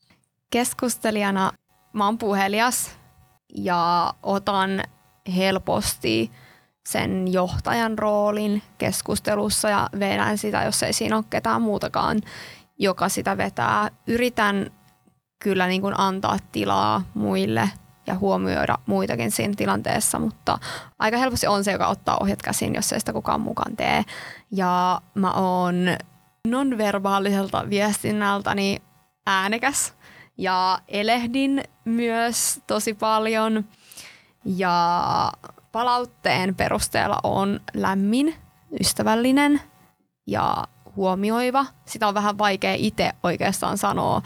Keskustelijana 0.52 1.52
mä 1.94 2.06
oon 2.06 2.18
puhelias 2.18 2.98
ja 3.56 4.14
otan 4.24 4.84
helposti 5.36 6.32
sen 6.90 7.34
johtajan 7.34 8.00
roolin 8.00 8.62
keskustelussa 8.78 9.70
ja 9.70 9.90
vedän 10.00 10.38
sitä, 10.38 10.64
jos 10.64 10.84
ei 10.84 10.94
siinä 10.94 11.16
ole 11.18 11.26
ketään 11.30 11.62
muutakaan, 11.62 12.22
joka 12.78 13.10
sitä 13.10 13.38
vetää. 13.38 13.92
Yritän 14.08 14.72
kyllä 15.40 15.68
niin 15.68 15.82
kuin 15.82 16.00
antaa 16.00 16.38
tilaa 16.52 17.02
muille 17.14 17.70
ja 18.10 18.16
huomioida 18.16 18.78
muitakin 18.86 19.32
siinä 19.32 19.54
tilanteessa, 19.58 20.20
mutta 20.20 20.60
aika 21.00 21.18
helposti 21.18 21.48
on 21.48 21.64
se, 21.64 21.72
joka 21.72 21.88
ottaa 21.88 22.18
ohjat 22.22 22.42
käsiin, 22.42 22.76
jos 22.76 22.94
ei 22.94 23.00
sitä 23.00 23.14
kukaan 23.14 23.42
mukaan 23.42 23.76
tee. 23.76 24.04
Ja 24.52 25.02
mä 25.16 25.32
oon 25.32 25.76
nonverbaaliselta 26.48 27.70
viestinnältäni 27.70 28.82
äänekäs 29.26 29.94
ja 30.38 30.80
elehdin 30.88 31.64
myös 31.86 32.62
tosi 32.68 32.94
paljon 32.94 33.66
ja 34.46 35.32
palautteen 35.72 36.56
perusteella 36.56 37.20
on 37.24 37.60
lämmin, 37.74 38.36
ystävällinen 38.80 39.62
ja 40.28 40.68
huomioiva. 40.96 41.66
Sitä 41.86 42.08
on 42.08 42.14
vähän 42.14 42.38
vaikea 42.38 42.74
itse 42.74 43.12
oikeastaan 43.24 43.78
sanoa. 43.78 44.22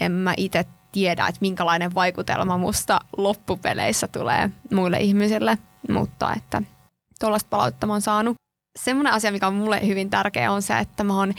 En 0.00 0.12
mä 0.12 0.34
itse 0.36 0.64
tiedä, 0.96 1.26
että 1.26 1.38
minkälainen 1.40 1.94
vaikutelma 1.94 2.58
musta 2.58 3.00
loppupeleissä 3.16 4.08
tulee 4.08 4.50
muille 4.72 5.00
ihmisille, 5.00 5.58
mutta 5.90 6.32
että 6.36 6.62
tuollaista 7.20 7.48
palautetta 7.50 7.86
mä 7.86 7.92
oon 7.92 8.02
saanut. 8.02 8.34
Semmoinen 8.78 9.12
asia, 9.12 9.32
mikä 9.32 9.46
on 9.46 9.54
mulle 9.54 9.86
hyvin 9.86 10.10
tärkeä, 10.10 10.52
on 10.52 10.62
se, 10.62 10.78
että 10.78 11.04
mä 11.04 11.18
oon 11.18 11.34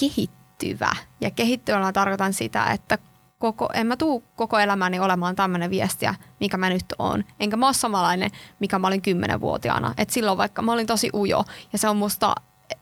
kehittyvä. 0.00 0.90
Ja 1.20 1.30
kehittyvällä 1.30 1.92
tarkoitan 1.92 2.32
sitä, 2.32 2.64
että 2.64 2.98
koko, 3.38 3.68
en 3.74 3.86
mä 3.86 3.96
tuu 3.96 4.24
koko 4.36 4.58
elämäni 4.58 5.00
olemaan 5.00 5.36
tämmöinen 5.36 5.70
viestiä, 5.70 6.14
mikä 6.40 6.56
mä 6.56 6.70
nyt 6.70 6.94
oon. 6.98 7.24
Enkä 7.40 7.56
mä 7.56 7.66
ole 7.66 7.74
samanlainen, 7.74 8.30
mikä 8.58 8.78
mä 8.78 8.86
olin 8.86 9.02
kymmenenvuotiaana. 9.02 9.94
Et 9.96 10.10
silloin 10.10 10.38
vaikka 10.38 10.62
mä 10.62 10.72
olin 10.72 10.86
tosi 10.86 11.10
ujo 11.14 11.44
ja 11.72 11.78
se 11.78 11.88
on 11.88 11.96
musta 11.96 12.34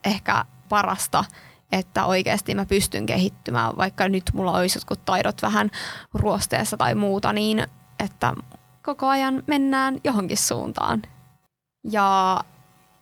ehkä 0.05 0.45
parasta, 0.69 1.25
että 1.71 2.05
oikeasti 2.05 2.55
mä 2.55 2.65
pystyn 2.65 3.05
kehittymään, 3.05 3.77
vaikka 3.77 4.09
nyt 4.09 4.23
mulla 4.33 4.57
olisi 4.57 4.77
jotkut 4.77 5.05
taidot 5.05 5.41
vähän 5.41 5.71
ruosteessa 6.13 6.77
tai 6.77 6.95
muuta, 6.95 7.33
niin 7.33 7.67
että 7.99 8.33
koko 8.83 9.07
ajan 9.07 9.43
mennään 9.47 9.97
johonkin 10.03 10.37
suuntaan. 10.37 11.01
Ja 11.83 12.39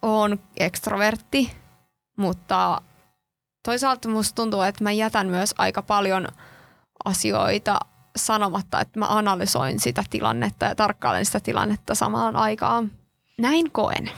on 0.01 0.39
ekstrovertti, 0.57 1.51
mutta 2.17 2.81
toisaalta 3.65 4.09
musta 4.09 4.35
tuntuu, 4.35 4.61
että 4.61 4.83
mä 4.83 4.91
jätän 4.91 5.27
myös 5.27 5.55
aika 5.57 5.81
paljon 5.81 6.27
asioita 7.05 7.79
sanomatta, 8.15 8.81
että 8.81 8.99
mä 8.99 9.05
analysoin 9.09 9.79
sitä 9.79 10.03
tilannetta 10.09 10.65
ja 10.65 10.75
tarkkailen 10.75 11.25
sitä 11.25 11.39
tilannetta 11.39 11.95
samaan 11.95 12.35
aikaan. 12.35 12.91
Näin 13.37 13.71
koen. 13.71 14.11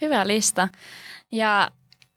Hyvä 0.00 0.26
lista. 0.26 0.68
Ja 1.32 1.70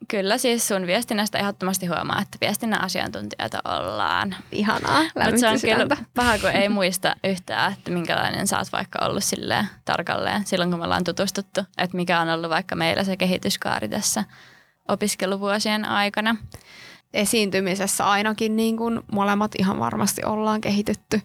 Kyllä 0.07 0.37
siis 0.37 0.67
sun 0.67 0.87
viestinnästä 0.87 1.37
ehdottomasti 1.37 1.85
huomaa, 1.85 2.21
että 2.21 2.37
viestinnän 2.41 2.81
asiantuntijoita 2.81 3.59
ollaan. 3.65 4.35
Ihanaa, 4.51 5.01
Mutta 5.01 5.37
se 5.37 5.47
on 5.47 5.59
kyllä 5.61 5.97
paha, 6.15 6.37
kun 6.37 6.49
ei 6.49 6.69
muista 6.69 7.15
yhtään, 7.23 7.73
että 7.73 7.91
minkälainen 7.91 8.47
sä 8.47 8.57
oot 8.57 8.71
vaikka 8.71 9.05
ollut 9.05 9.23
silleen 9.23 9.67
tarkalleen 9.85 10.45
silloin, 10.45 10.69
kun 10.71 10.79
me 10.79 10.83
ollaan 10.83 11.03
tutustuttu. 11.03 11.61
Että 11.77 11.97
mikä 11.97 12.19
on 12.19 12.29
ollut 12.29 12.49
vaikka 12.49 12.75
meillä 12.75 13.03
se 13.03 13.17
kehityskaari 13.17 13.89
tässä 13.89 14.23
opiskeluvuosien 14.87 15.85
aikana. 15.85 16.35
Esiintymisessä 17.13 18.05
ainakin 18.05 18.55
niin 18.55 18.77
kuin 18.77 18.99
molemmat 19.11 19.51
ihan 19.59 19.79
varmasti 19.79 20.23
ollaan 20.25 20.61
kehitytty 20.61 21.21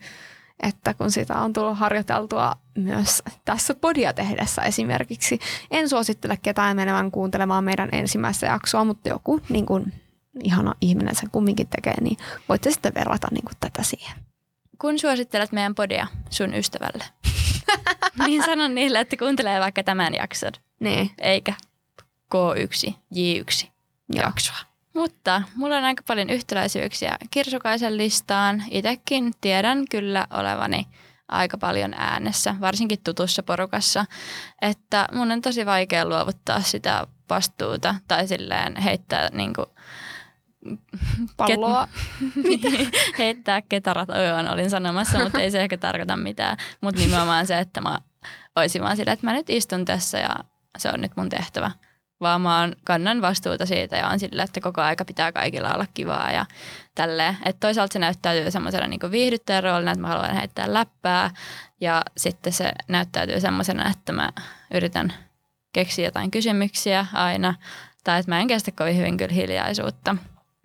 että 0.63 0.95
kun 0.95 1.11
sitä 1.11 1.35
on 1.35 1.53
tullut 1.53 1.79
harjoiteltua 1.79 2.53
myös 2.79 3.23
tässä 3.45 3.75
podia 3.75 4.13
tehdessä 4.13 4.63
esimerkiksi. 4.63 5.39
En 5.71 5.89
suosittele 5.89 6.39
ketään 6.43 6.77
menemään 6.77 7.11
kuuntelemaan 7.11 7.65
meidän 7.65 7.89
ensimmäistä 7.93 8.47
jaksoa, 8.47 8.85
mutta 8.85 9.09
joku 9.09 9.41
niin 9.49 9.67
kuin, 9.67 9.93
ihana 10.45 10.75
ihminen 10.81 11.15
sen 11.15 11.31
kumminkin 11.31 11.69
tekee, 11.69 12.01
niin 12.01 12.17
voitte 12.49 12.71
sitten 12.71 12.95
verrata 12.95 13.29
niin 13.31 13.45
kuin 13.45 13.57
tätä 13.61 13.83
siihen. 13.83 14.17
Kun 14.79 14.99
suosittelet 14.99 15.53
meidän 15.53 15.75
podia 15.75 16.07
sun 16.31 16.55
ystävälle, 16.55 17.05
niin 18.27 18.45
sanon 18.45 18.75
niille, 18.75 19.01
että 19.01 19.17
kuuntelee 19.17 19.61
vaikka 19.61 19.83
tämän 19.83 20.15
jakson. 20.15 20.53
Niin. 20.81 21.11
Eikä 21.19 21.55
K1, 22.35 22.93
J1 23.15 23.67
jaksoa. 24.15 24.76
Mutta 24.97 25.43
mulla 25.55 25.77
on 25.77 25.85
aika 25.85 26.03
paljon 26.07 26.31
yhtäläisyyksiä 26.31 27.17
Kirsukaisen 27.31 27.97
listaan. 27.97 28.63
Itekin 28.71 29.33
tiedän 29.41 29.85
kyllä 29.91 30.27
olevani 30.31 30.87
aika 31.29 31.59
paljon 31.59 31.95
äänessä, 31.95 32.55
varsinkin 32.61 32.99
tutussa 33.05 33.43
porukassa, 33.43 34.07
että 34.63 35.09
mun 35.13 35.33
on 35.33 35.43
tosi 35.43 35.67
vaikea 35.67 36.09
luovuttaa 36.09 36.61
sitä 36.61 37.07
vastuuta 37.31 37.95
tai 38.09 38.27
silleen 38.27 38.77
heittää 38.77 39.29
niin 39.33 39.53
kuin 39.55 39.67
palloa. 41.37 41.89
Ket, 42.63 43.19
heittää 43.19 43.63
ketarat 43.63 44.11
ojoon 44.11 44.49
olin 44.49 44.71
sanomassa, 44.71 45.19
mutta 45.19 45.41
ei 45.41 45.51
se 45.51 45.61
ehkä 45.61 45.79
tarkoita 45.79 46.17
mitään. 46.17 46.57
Mutta 46.81 47.01
nimenomaan 47.01 47.47
se, 47.47 47.59
että 47.59 47.81
mä 47.81 48.01
olisin 48.57 48.83
vaan 48.83 48.97
sillä, 48.97 49.13
että 49.13 49.27
mä 49.27 49.33
nyt 49.33 49.51
istun 49.51 49.85
tässä 49.85 50.19
ja 50.19 50.37
se 50.79 50.91
on 50.95 51.01
nyt 51.01 51.13
mun 51.17 51.29
tehtävä 51.29 51.71
vaan 52.21 52.41
mä 52.41 52.61
oon, 52.61 52.73
kannan 52.85 53.23
vastuuta 53.23 53.67
siitä 53.67 53.97
ja 53.97 54.09
on 54.09 54.19
sillä, 54.19 54.43
että 54.43 54.61
koko 54.61 54.81
aika 54.81 55.05
pitää 55.05 55.33
kaikilla 55.33 55.75
olla 55.75 55.87
kivaa 55.95 56.33
ja 56.33 56.47
tälleen. 56.95 57.37
Että 57.45 57.61
toisaalta 57.61 57.93
se 57.93 57.99
näyttäytyy 57.99 58.51
semmoisena 58.51 58.87
niin 58.87 59.11
viihdyttäjän 59.11 59.63
roolina, 59.63 59.91
että 59.91 60.01
mä 60.01 60.09
haluan 60.09 60.35
heittää 60.35 60.73
läppää 60.73 61.31
ja 61.81 62.03
sitten 62.17 62.53
se 62.53 62.73
näyttäytyy 62.89 63.41
semmoisena, 63.41 63.91
että 63.91 64.13
mä 64.13 64.31
yritän 64.75 65.13
keksiä 65.73 66.05
jotain 66.05 66.31
kysymyksiä 66.31 67.07
aina 67.13 67.55
tai 68.05 68.21
että 68.21 68.33
mä 68.33 68.41
en 68.41 68.47
kestä 68.47 68.73
kovin 68.73 68.97
hyvin 68.97 69.17
kyllä 69.17 69.35
hiljaisuutta. 69.35 70.17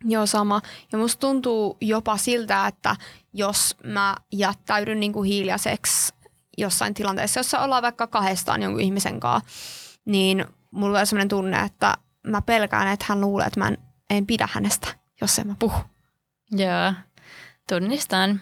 Joo, 0.06 0.26
sama. 0.26 0.62
Ja 0.92 0.98
musta 0.98 1.20
tuntuu 1.20 1.78
jopa 1.82 2.18
siltä, 2.18 2.68
että 2.68 2.96
jos 3.34 3.76
mä 3.84 4.16
jättäydyn 4.32 5.00
niin 5.00 5.14
kuin 5.14 5.30
hiljaiseksi 5.30 6.14
jossain 6.58 6.94
tilanteessa, 6.94 7.40
jossa 7.40 7.60
ollaan 7.60 7.84
vaikka 7.84 8.08
kahdestaan 8.08 8.62
jonkun 8.62 8.82
ihmisen 8.82 9.20
kanssa, 9.20 9.50
niin 10.06 10.46
mulla 10.72 11.00
on 11.00 11.08
sellainen 11.08 11.30
tunne, 11.30 11.60
että 11.60 11.94
mä 12.24 12.42
pelkään, 12.42 12.88
että 12.88 13.06
hän 13.10 13.22
luulee, 13.22 13.48
että 13.48 13.60
mä 13.60 13.68
en, 13.68 13.78
en 14.10 14.28
pidä 14.28 14.48
hänestä, 14.52 14.88
jos 15.22 15.40
en 15.40 15.48
mä 15.48 15.56
puhu. 15.60 15.78
Joo, 16.52 16.94
tunnistan. 17.70 18.42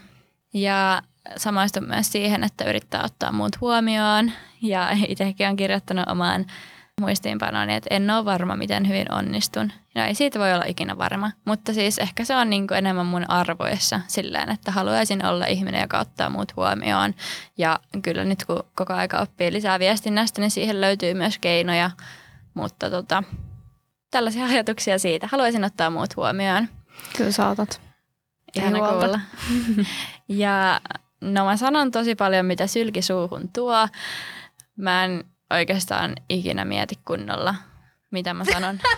Ja 0.53 1.01
samaistun 1.37 1.87
myös 1.87 2.11
siihen, 2.11 2.43
että 2.43 2.63
yrittää 2.63 3.03
ottaa 3.03 3.31
muut 3.31 3.61
huomioon. 3.61 4.31
Ja 4.61 4.89
itsekin 5.07 5.47
on 5.47 5.55
kirjoittanut 5.55 6.09
omaan 6.09 6.45
muistiinpanoon, 6.99 7.69
että 7.69 7.95
en 7.95 8.09
ole 8.09 8.25
varma, 8.25 8.55
miten 8.55 8.87
hyvin 8.87 9.11
onnistun. 9.11 9.71
No 9.95 10.03
ei 10.03 10.15
siitä 10.15 10.39
voi 10.39 10.53
olla 10.53 10.65
ikinä 10.67 10.97
varma, 10.97 11.31
mutta 11.45 11.73
siis 11.73 11.97
ehkä 11.97 12.25
se 12.25 12.35
on 12.35 12.49
niin 12.49 12.67
kuin 12.67 12.77
enemmän 12.77 13.05
mun 13.05 13.29
arvoissa 13.29 13.99
silleen, 14.07 14.49
että 14.49 14.71
haluaisin 14.71 15.25
olla 15.25 15.45
ihminen, 15.45 15.81
joka 15.81 15.99
ottaa 15.99 16.29
muut 16.29 16.55
huomioon. 16.55 17.13
Ja 17.57 17.79
kyllä 18.01 18.23
nyt 18.23 18.45
kun 18.45 18.63
koko 18.75 18.93
aika 18.93 19.19
oppii 19.19 19.51
lisää 19.51 19.79
viestinnästä, 19.79 20.41
niin 20.41 20.51
siihen 20.51 20.81
löytyy 20.81 21.13
myös 21.13 21.39
keinoja, 21.39 21.91
mutta 22.53 22.89
tota, 22.89 23.23
tällaisia 24.11 24.45
ajatuksia 24.45 24.99
siitä. 24.99 25.29
Haluaisin 25.31 25.63
ottaa 25.63 25.89
muut 25.89 26.15
huomioon. 26.15 26.67
Kyllä 27.17 27.31
saatat. 27.31 27.81
Ihana 28.55 28.89
kuulla. 28.89 29.19
ja 30.27 30.81
no 31.21 31.45
mä 31.45 31.57
sanon 31.57 31.91
tosi 31.91 32.15
paljon, 32.15 32.45
mitä 32.45 32.67
sylki 32.67 33.01
suuhun 33.01 33.49
tuo. 33.53 33.87
Mä 34.77 35.05
en 35.05 35.23
oikeastaan 35.49 36.15
ikinä 36.29 36.65
mieti 36.65 36.95
kunnolla, 37.05 37.55
mitä 38.11 38.33
mä 38.33 38.45
sanon. 38.45 38.79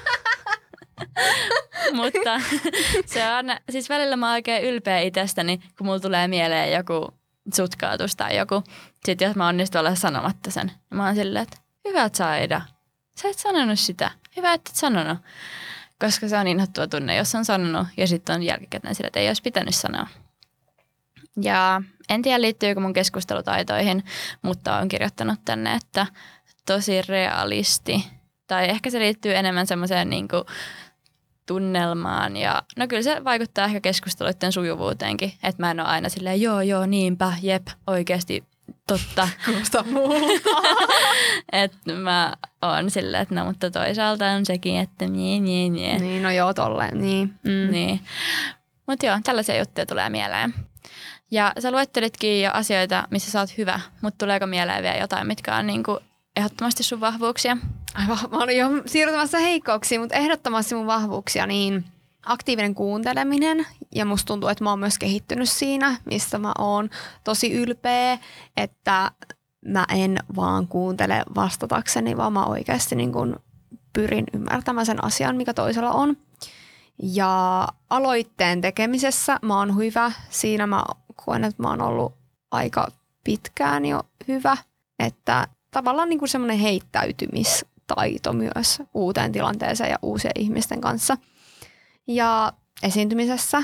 Mutta 1.93 2.39
se 3.05 3.34
on, 3.34 3.46
siis 3.70 3.89
välillä 3.89 4.15
mä 4.15 4.25
oon 4.25 4.34
oikein 4.34 4.63
ylpeä 4.63 5.00
itsestäni, 5.00 5.58
kun 5.77 5.88
mulla 5.88 6.00
tulee 6.00 6.27
mieleen 6.27 6.74
joku 6.74 7.13
sutkaatus 7.53 8.15
tai 8.15 8.38
joku. 8.38 8.63
Sitten 9.05 9.27
jos 9.27 9.36
mä 9.36 9.48
onnistun 9.48 9.79
olla 9.79 9.96
sanomatta 9.96 10.51
sen, 10.51 10.67
niin 10.67 10.98
mä 10.98 11.05
oon 11.05 11.15
silleen, 11.15 11.43
että 11.43 11.58
hyvä 11.88 12.10
Saida, 12.13 12.62
sä 13.22 13.29
et 13.29 13.39
sanonut 13.39 13.79
sitä. 13.79 14.12
Hyvä, 14.38 14.53
että 14.53 14.70
et 14.70 14.75
sanonut. 14.75 15.17
Koska 16.00 16.27
se 16.27 16.38
on 16.38 16.48
inhottua 16.48 16.88
tunne, 16.88 17.15
jos 17.15 17.36
on 17.36 17.46
sanonut 17.46 17.88
ja 17.98 18.08
sitten 18.08 18.36
on 18.36 18.43
jälkikäteen 18.43 18.96
sillä, 18.96 19.08
että 19.08 19.20
ei 19.20 19.27
olisi 19.27 19.41
pitänyt 19.41 19.75
sanoa. 19.75 20.08
Ja 21.41 21.81
en 22.10 22.22
tiedä 22.22 22.41
liittyykö 22.41 22.81
mun 22.81 22.93
keskustelutaitoihin, 22.93 24.03
mutta 24.41 24.77
olen 24.77 24.88
kirjoittanut 24.88 25.39
tänne, 25.46 25.75
että 25.75 26.05
tosi 26.73 27.01
realisti. 27.01 28.05
Tai 28.47 28.69
ehkä 28.69 28.89
se 28.89 28.99
liittyy 28.99 29.35
enemmän 29.35 29.67
semmoiseen 29.67 30.09
niin 30.09 30.27
tunnelmaan. 31.45 32.37
Ja, 32.37 32.63
no 32.77 32.87
kyllä 32.87 33.01
se 33.01 33.23
vaikuttaa 33.23 33.65
ehkä 33.65 33.79
keskusteluiden 33.81 34.51
sujuvuuteenkin, 34.51 35.33
että 35.43 35.63
mä 35.63 35.71
en 35.71 35.79
ole 35.79 35.87
aina 35.87 36.09
silleen 36.09 36.41
joo 36.41 36.61
joo 36.61 36.85
niinpä, 36.85 37.33
jep, 37.41 37.67
oikeasti 37.87 38.43
totta. 38.87 39.27
Kuulostaa 39.45 39.83
multa. 39.83 40.51
että 41.51 41.93
mä 41.93 42.33
oon 42.61 42.91
silleen, 42.91 43.23
että 43.23 43.35
no 43.35 43.45
mutta 43.45 43.71
toisaalta 43.71 44.31
on 44.31 44.45
sekin, 44.45 44.79
että 44.79 45.07
niin, 45.07 45.43
niin, 45.43 45.73
niin. 45.73 46.01
niin, 46.01 46.23
no 46.23 46.31
joo, 46.31 46.53
tolleen, 46.53 47.01
niin. 47.01 47.33
Mm. 47.43 47.71
niin. 47.71 47.99
Mutta 48.87 49.05
joo, 49.05 49.19
tällaisia 49.23 49.59
juttuja 49.59 49.85
tulee 49.85 50.09
mieleen. 50.09 50.53
Ja 51.31 51.53
sä 51.59 51.71
luettelitkin 51.71 52.41
jo 52.41 52.51
asioita, 52.53 53.07
missä 53.09 53.31
sä 53.31 53.39
oot 53.39 53.57
hyvä, 53.57 53.79
mutta 54.01 54.17
tuleeko 54.17 54.45
mieleen 54.45 54.83
vielä 54.83 54.97
jotain, 54.97 55.27
mitkä 55.27 55.55
on 55.55 55.67
niinku 55.67 55.99
ehdottomasti 56.41 56.83
sun 56.83 57.00
vahvuuksia? 57.00 57.57
Aivan, 57.93 58.17
mä 58.31 58.38
olin 58.38 58.57
jo 58.57 58.67
siirtymässä 58.86 59.39
heikkouksiin, 59.39 60.01
mutta 60.01 60.15
ehdottomasti 60.15 60.75
mun 60.75 60.88
vahvuuksia, 60.88 61.48
niin 61.48 61.86
aktiivinen 62.25 62.75
kuunteleminen 62.75 63.67
ja 63.95 64.05
musta 64.05 64.27
tuntuu, 64.27 64.50
että 64.50 64.63
mä 64.63 64.69
oon 64.69 64.79
myös 64.79 64.98
kehittynyt 64.98 65.50
siinä, 65.50 65.98
mistä 66.05 66.38
mä 66.38 66.51
oon 66.57 66.89
tosi 67.24 67.53
ylpeä, 67.53 68.17
että 68.57 69.12
mä 69.65 69.86
en 69.89 70.17
vaan 70.36 70.67
kuuntele 70.67 71.24
vastatakseni, 71.36 72.17
vaan 72.17 72.33
mä 72.33 72.45
oikeasti 72.45 72.95
niin 72.95 73.12
kun 73.12 73.39
pyrin 73.93 74.25
ymmärtämään 74.33 74.86
sen 74.86 75.03
asian, 75.03 75.36
mikä 75.36 75.53
toisella 75.53 75.91
on. 75.91 76.17
Ja 77.03 77.67
aloitteen 77.89 78.62
tekemisessä 78.62 79.39
mä 79.41 79.57
oon 79.57 79.77
hyvä. 79.77 80.12
Siinä 80.29 80.67
mä 80.67 80.83
koen, 81.25 81.43
että 81.43 81.63
mä 81.63 81.69
oon 81.69 81.81
ollut 81.81 82.13
aika 82.51 82.88
pitkään 83.24 83.86
jo 83.86 84.03
hyvä. 84.27 84.57
Että 85.00 85.48
tavallaan 85.71 86.09
niin 86.09 86.19
kuin 86.19 86.29
semmoinen 86.29 86.59
heittäytymistaito 86.59 88.33
myös 88.33 88.81
uuteen 88.93 89.31
tilanteeseen 89.31 89.89
ja 89.89 89.99
uusien 90.01 90.33
ihmisten 90.39 90.81
kanssa. 90.81 91.17
Ja 92.07 92.53
esiintymisessä 92.83 93.63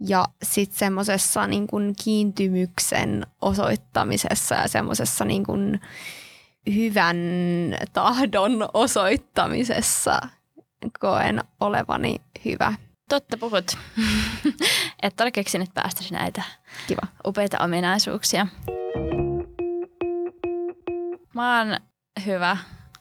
ja 0.00 0.24
sitten 0.42 0.78
semmoisessa 0.78 1.46
niin 1.46 1.66
kuin 1.66 1.94
kiintymyksen 2.04 3.26
osoittamisessa 3.40 4.54
ja 4.54 4.68
semmoisessa 4.68 5.24
niin 5.24 5.44
kuin 5.44 5.80
hyvän 6.74 7.16
tahdon 7.92 8.68
osoittamisessa 8.74 10.20
koen 11.00 11.40
olevani 11.60 12.16
hyvä. 12.44 12.74
Totta 13.08 13.38
puhut. 13.38 13.78
Et 15.02 15.20
ole 15.20 15.30
keksinyt 15.30 15.74
päästäsi 15.74 16.14
näitä 16.14 16.42
Kiva. 16.86 17.02
upeita 17.26 17.64
ominaisuuksia. 17.64 18.46
Mä 21.38 21.58
oon 21.58 21.76
hyvä 22.26 22.56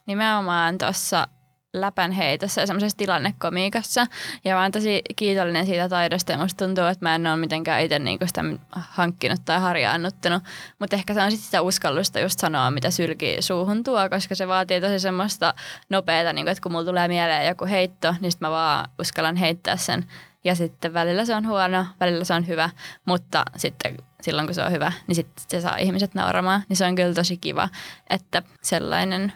nimenomaan 0.06 0.78
tuossa 0.78 1.28
läpänheitossa 1.74 2.62
ja 2.62 2.68
semmoisessa 2.68 2.98
tilannekomiikassa. 2.98 4.08
Ja 4.46 4.56
mä 4.56 4.62
oon 4.62 4.72
tosi 4.72 5.02
kiitollinen 5.16 5.66
siitä 5.66 5.90
taidosta 5.90 6.32
ja 6.32 6.38
musta 6.38 6.66
tuntuu, 6.66 6.84
että 6.84 7.06
mä 7.06 7.16
en 7.16 7.28
ole 7.28 7.38
mitenkään 7.38 7.82
itse 7.82 8.00
niinku 8.00 8.28
sitä 8.28 8.44
hankkinut 8.72 9.40
tai 9.46 9.60
harjaannuttanut. 9.60 10.44
Mutta 10.80 10.96
ehkä 10.96 11.14
se 11.14 11.22
on 11.22 11.32
sitten 11.32 11.46
sitä 11.46 11.62
uskallusta 11.62 12.20
just 12.20 12.40
sanoa, 12.40 12.72
mitä 12.72 12.92
sylki 12.92 13.38
suuhun 13.40 13.84
tuo, 13.84 14.10
koska 14.10 14.36
se 14.36 14.48
vaatii 14.48 14.82
tosi 14.82 15.00
semmoista 15.00 15.54
nopeata, 15.90 16.34
niinku, 16.34 16.50
että 16.50 16.62
kun 16.62 16.72
mulla 16.72 16.86
tulee 16.86 17.08
mieleen 17.08 17.48
joku 17.48 17.66
heitto, 17.66 18.16
niin 18.20 18.32
sitten 18.32 18.48
mä 18.48 18.52
vaan 18.52 18.90
uskallan 19.00 19.36
heittää 19.36 19.78
sen. 19.78 20.06
Ja 20.48 20.56
sitten 20.56 20.94
välillä 20.94 21.26
se 21.26 21.36
on 21.36 21.48
huono, 21.48 21.86
välillä 22.00 22.24
se 22.24 22.34
on 22.34 22.48
hyvä, 22.48 22.70
mutta 23.06 23.46
sitten 23.56 23.98
silloin 24.22 24.48
kun 24.48 24.56
se 24.56 24.64
on 24.64 24.72
hyvä, 24.72 24.92
niin 25.08 25.16
sitten 25.16 25.46
se 25.48 25.62
saa 25.62 25.78
ihmiset 25.78 26.16
nauramaan. 26.16 26.64
Niin 26.70 26.78
se 26.78 26.86
on 26.86 26.96
kyllä 26.96 27.14
tosi 27.14 27.38
kiva, 27.38 27.70
että 28.10 28.44
sellainen 28.62 29.34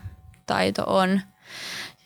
taito 0.47 0.83
on. 0.87 1.21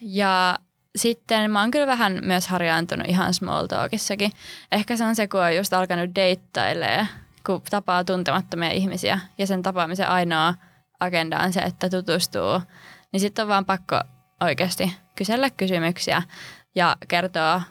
Ja 0.02 0.60
sitten 0.96 1.52
mä 1.52 1.62
oon 1.62 1.72
kyllä 1.72 1.88
vähän 1.88 2.20
myös 2.22 2.48
harjaantunut 2.48 3.10
ihan 3.10 3.34
small 3.34 3.68
talkissakin. 3.68 4.32
Ehkä 4.72 4.98
se 4.98 5.04
on 5.04 5.16
se, 5.16 5.28
kun 5.28 5.40
on 5.40 5.56
just 5.56 5.74
alkanut 5.74 6.16
deittailee, 6.16 7.08
kun 7.46 7.62
tapaa 7.70 8.04
tuntemattomia 8.04 8.72
ihmisiä 8.72 9.20
ja 9.38 9.48
sen 9.48 9.62
tapaamisen 9.62 10.10
ainoa 10.10 10.54
agenda 11.00 11.40
on 11.40 11.54
se, 11.54 11.60
että 11.60 11.90
tutustuu. 11.90 12.62
Niin 13.12 13.20
sitten 13.20 13.44
on 13.44 13.50
vaan 13.50 13.66
pakko 13.66 14.02
oikeasti 14.42 14.96
kysellä 15.16 15.50
kysymyksiä 15.50 16.22
ja 16.76 16.96
kertoa 17.08 17.62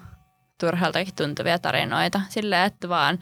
turhaltakin 0.61 1.15
tuntuvia 1.15 1.59
tarinoita. 1.59 2.21
Silleen, 2.29 2.67
että 2.67 2.89
vaan 2.89 3.19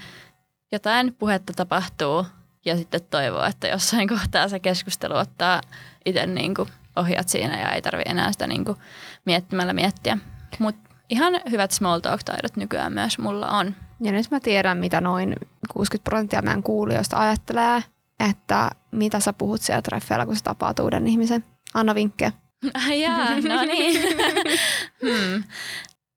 jotain 0.72 1.14
puhetta 1.14 1.52
tapahtuu 1.52 2.26
ja 2.64 2.76
sitten 2.76 3.00
toivoo, 3.10 3.44
että 3.44 3.68
jossain 3.68 4.08
kohtaa 4.08 4.48
se 4.48 4.58
keskustelu 4.58 5.14
ottaa 5.14 5.60
itse 6.04 6.26
niin 6.26 6.54
kuin 6.54 6.68
ohjat 6.96 7.28
siinä 7.28 7.60
ja 7.60 7.70
ei 7.70 7.82
tarvi 7.82 8.02
enää 8.06 8.32
sitä 8.32 8.46
niin 8.46 8.64
kuin 8.64 8.78
miettimällä 9.24 9.72
miettiä. 9.72 10.18
Mutta 10.58 10.90
ihan 11.08 11.40
hyvät 11.50 11.70
small 11.70 12.00
talk-taidot 12.00 12.56
nykyään 12.56 12.92
myös 12.92 13.18
mulla 13.18 13.48
on. 13.48 13.74
Ja 14.00 14.12
nyt 14.12 14.30
mä 14.30 14.40
tiedän, 14.40 14.78
mitä 14.78 15.00
noin 15.00 15.36
60 15.72 16.10
prosenttia 16.10 16.42
meidän 16.42 16.62
kuulijoista 16.62 17.18
ajattelee, 17.18 17.82
että 18.30 18.70
mitä 18.90 19.20
sä 19.20 19.32
puhut 19.32 19.60
siellä 19.60 19.82
treffeillä, 19.82 20.26
kun 20.26 20.36
sä 20.36 20.44
tapaat 20.44 20.78
uuden 20.78 21.06
ihmisen. 21.06 21.44
Anna 21.74 21.94
vinkkejä. 21.94 22.32
Jaa, 23.02 23.30
no 23.30 23.62
niin. 23.62 24.00
hmm. 25.02 25.44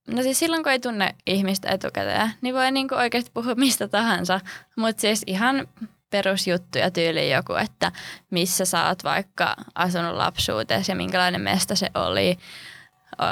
No 0.08 0.22
siis 0.24 0.40
silloin, 0.40 0.64
kun 0.64 0.72
ei 0.72 0.80
tunne 0.80 1.16
ihmistä 1.28 1.70
etukäteen, 1.70 2.32
niin 2.42 2.56
voi 2.56 2.72
niinku 2.72 2.96
oikeasti 2.96 3.32
puhua 3.34 3.56
mistä 3.66 3.88
tahansa. 3.88 4.40
Mutta 4.76 5.02
siis 5.02 5.24
ihan 5.28 5.68
perusjuttuja 6.10 6.92
tyyli 6.92 7.32
joku, 7.32 7.54
että 7.54 7.92
missä 8.32 8.66
sä 8.66 8.88
oot 8.88 9.04
vaikka 9.04 9.56
asunut 9.76 10.16
lapsuuteesi 10.16 10.92
ja 10.92 10.96
minkälainen 10.96 11.42
mesta 11.42 11.76
se 11.76 11.90
oli. 11.96 12.38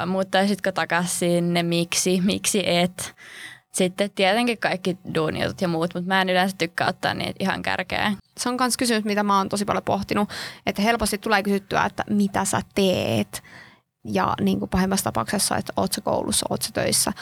Muuttaisitko 0.06 0.72
takaisin 0.72 1.18
sinne, 1.18 1.62
miksi, 1.62 2.20
miksi 2.24 2.62
et. 2.66 3.14
Sitten 3.72 4.10
tietenkin 4.10 4.58
kaikki 4.58 4.98
duuniotut 5.14 5.60
ja 5.60 5.68
muut, 5.68 5.94
mutta 5.94 6.08
mä 6.08 6.20
en 6.20 6.30
yleensä 6.30 6.56
tykkää 6.58 6.88
ottaa 6.88 7.14
niitä 7.14 7.36
ihan 7.40 7.62
kärkeen. 7.62 8.16
Se 8.38 8.48
on 8.48 8.56
myös 8.60 8.76
kysymys, 8.76 9.04
mitä 9.04 9.22
mä 9.22 9.38
oon 9.38 9.48
tosi 9.48 9.64
paljon 9.64 9.84
pohtinut, 9.84 10.28
että 10.66 10.82
helposti 10.82 11.18
tulee 11.18 11.42
kysyttyä, 11.42 11.84
että 11.84 12.04
mitä 12.10 12.44
sä 12.44 12.60
teet 12.74 13.42
ja 14.04 14.34
niin 14.40 14.58
kuin 14.58 14.68
pahimmassa 14.68 15.04
tapauksessa, 15.04 15.56
että 15.56 15.72
oot 15.76 15.92
sä 15.92 16.00
koulussa, 16.00 16.46
oot 16.50 16.62
sä 16.62 16.70
töissä. 16.72 17.12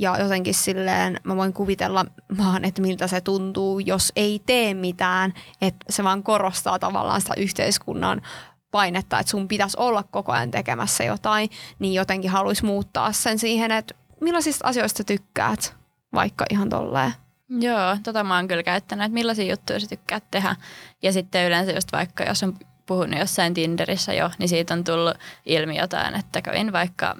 Ja 0.00 0.18
jotenkin 0.18 0.54
silleen 0.54 1.20
mä 1.24 1.36
voin 1.36 1.52
kuvitella 1.52 2.06
vaan, 2.38 2.64
että 2.64 2.82
miltä 2.82 3.06
se 3.06 3.20
tuntuu, 3.20 3.78
jos 3.78 4.12
ei 4.16 4.42
tee 4.46 4.74
mitään. 4.74 5.34
Että 5.60 5.86
se 5.88 6.04
vaan 6.04 6.22
korostaa 6.22 6.78
tavallaan 6.78 7.20
sitä 7.20 7.34
yhteiskunnan 7.36 8.22
painetta, 8.70 9.18
että 9.18 9.30
sun 9.30 9.48
pitäisi 9.48 9.76
olla 9.80 10.02
koko 10.02 10.32
ajan 10.32 10.50
tekemässä 10.50 11.04
jotain. 11.04 11.50
Niin 11.78 11.94
jotenkin 11.94 12.30
haluaisi 12.30 12.64
muuttaa 12.64 13.12
sen 13.12 13.38
siihen, 13.38 13.70
että 13.70 13.94
millaisista 14.20 14.68
asioista 14.68 15.04
tykkäät, 15.04 15.74
vaikka 16.14 16.44
ihan 16.50 16.68
tolleen. 16.68 17.12
Joo, 17.48 17.96
tota 18.02 18.24
mä 18.24 18.36
oon 18.36 18.48
kyllä 18.48 18.62
käyttänyt, 18.62 19.04
että 19.04 19.14
millaisia 19.14 19.50
juttuja 19.50 19.80
sä 19.80 19.86
tykkäät 19.86 20.24
tehdä. 20.30 20.56
Ja 21.02 21.12
sitten 21.12 21.46
yleensä 21.46 21.72
just 21.72 21.92
vaikka, 21.92 22.24
jos 22.24 22.42
on 22.42 22.56
puhunut 22.90 23.18
jossain 23.18 23.54
Tinderissä 23.54 24.12
jo, 24.12 24.30
niin 24.38 24.48
siitä 24.48 24.74
on 24.74 24.84
tullut 24.84 25.16
ilmi 25.46 25.76
jotain, 25.76 26.14
että 26.14 26.42
kävin 26.42 26.72
vaikka 26.72 27.16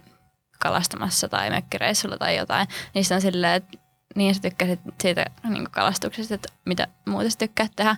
kalastamassa 0.58 1.28
tai 1.28 1.50
mökkireissulla 1.50 2.16
tai 2.18 2.36
jotain. 2.36 2.68
Niistä 2.94 3.14
on 3.14 3.20
silleen, 3.20 3.54
että 3.54 3.78
niin 4.16 4.34
sä 4.34 4.40
tykkäsit 4.40 4.80
siitä 5.00 5.24
niin 5.48 5.70
kalastuksesta, 5.70 6.34
että 6.34 6.48
mitä 6.66 6.88
muuta 7.06 7.30
sä 7.30 7.38
tykkäät 7.38 7.72
tehdä. 7.76 7.96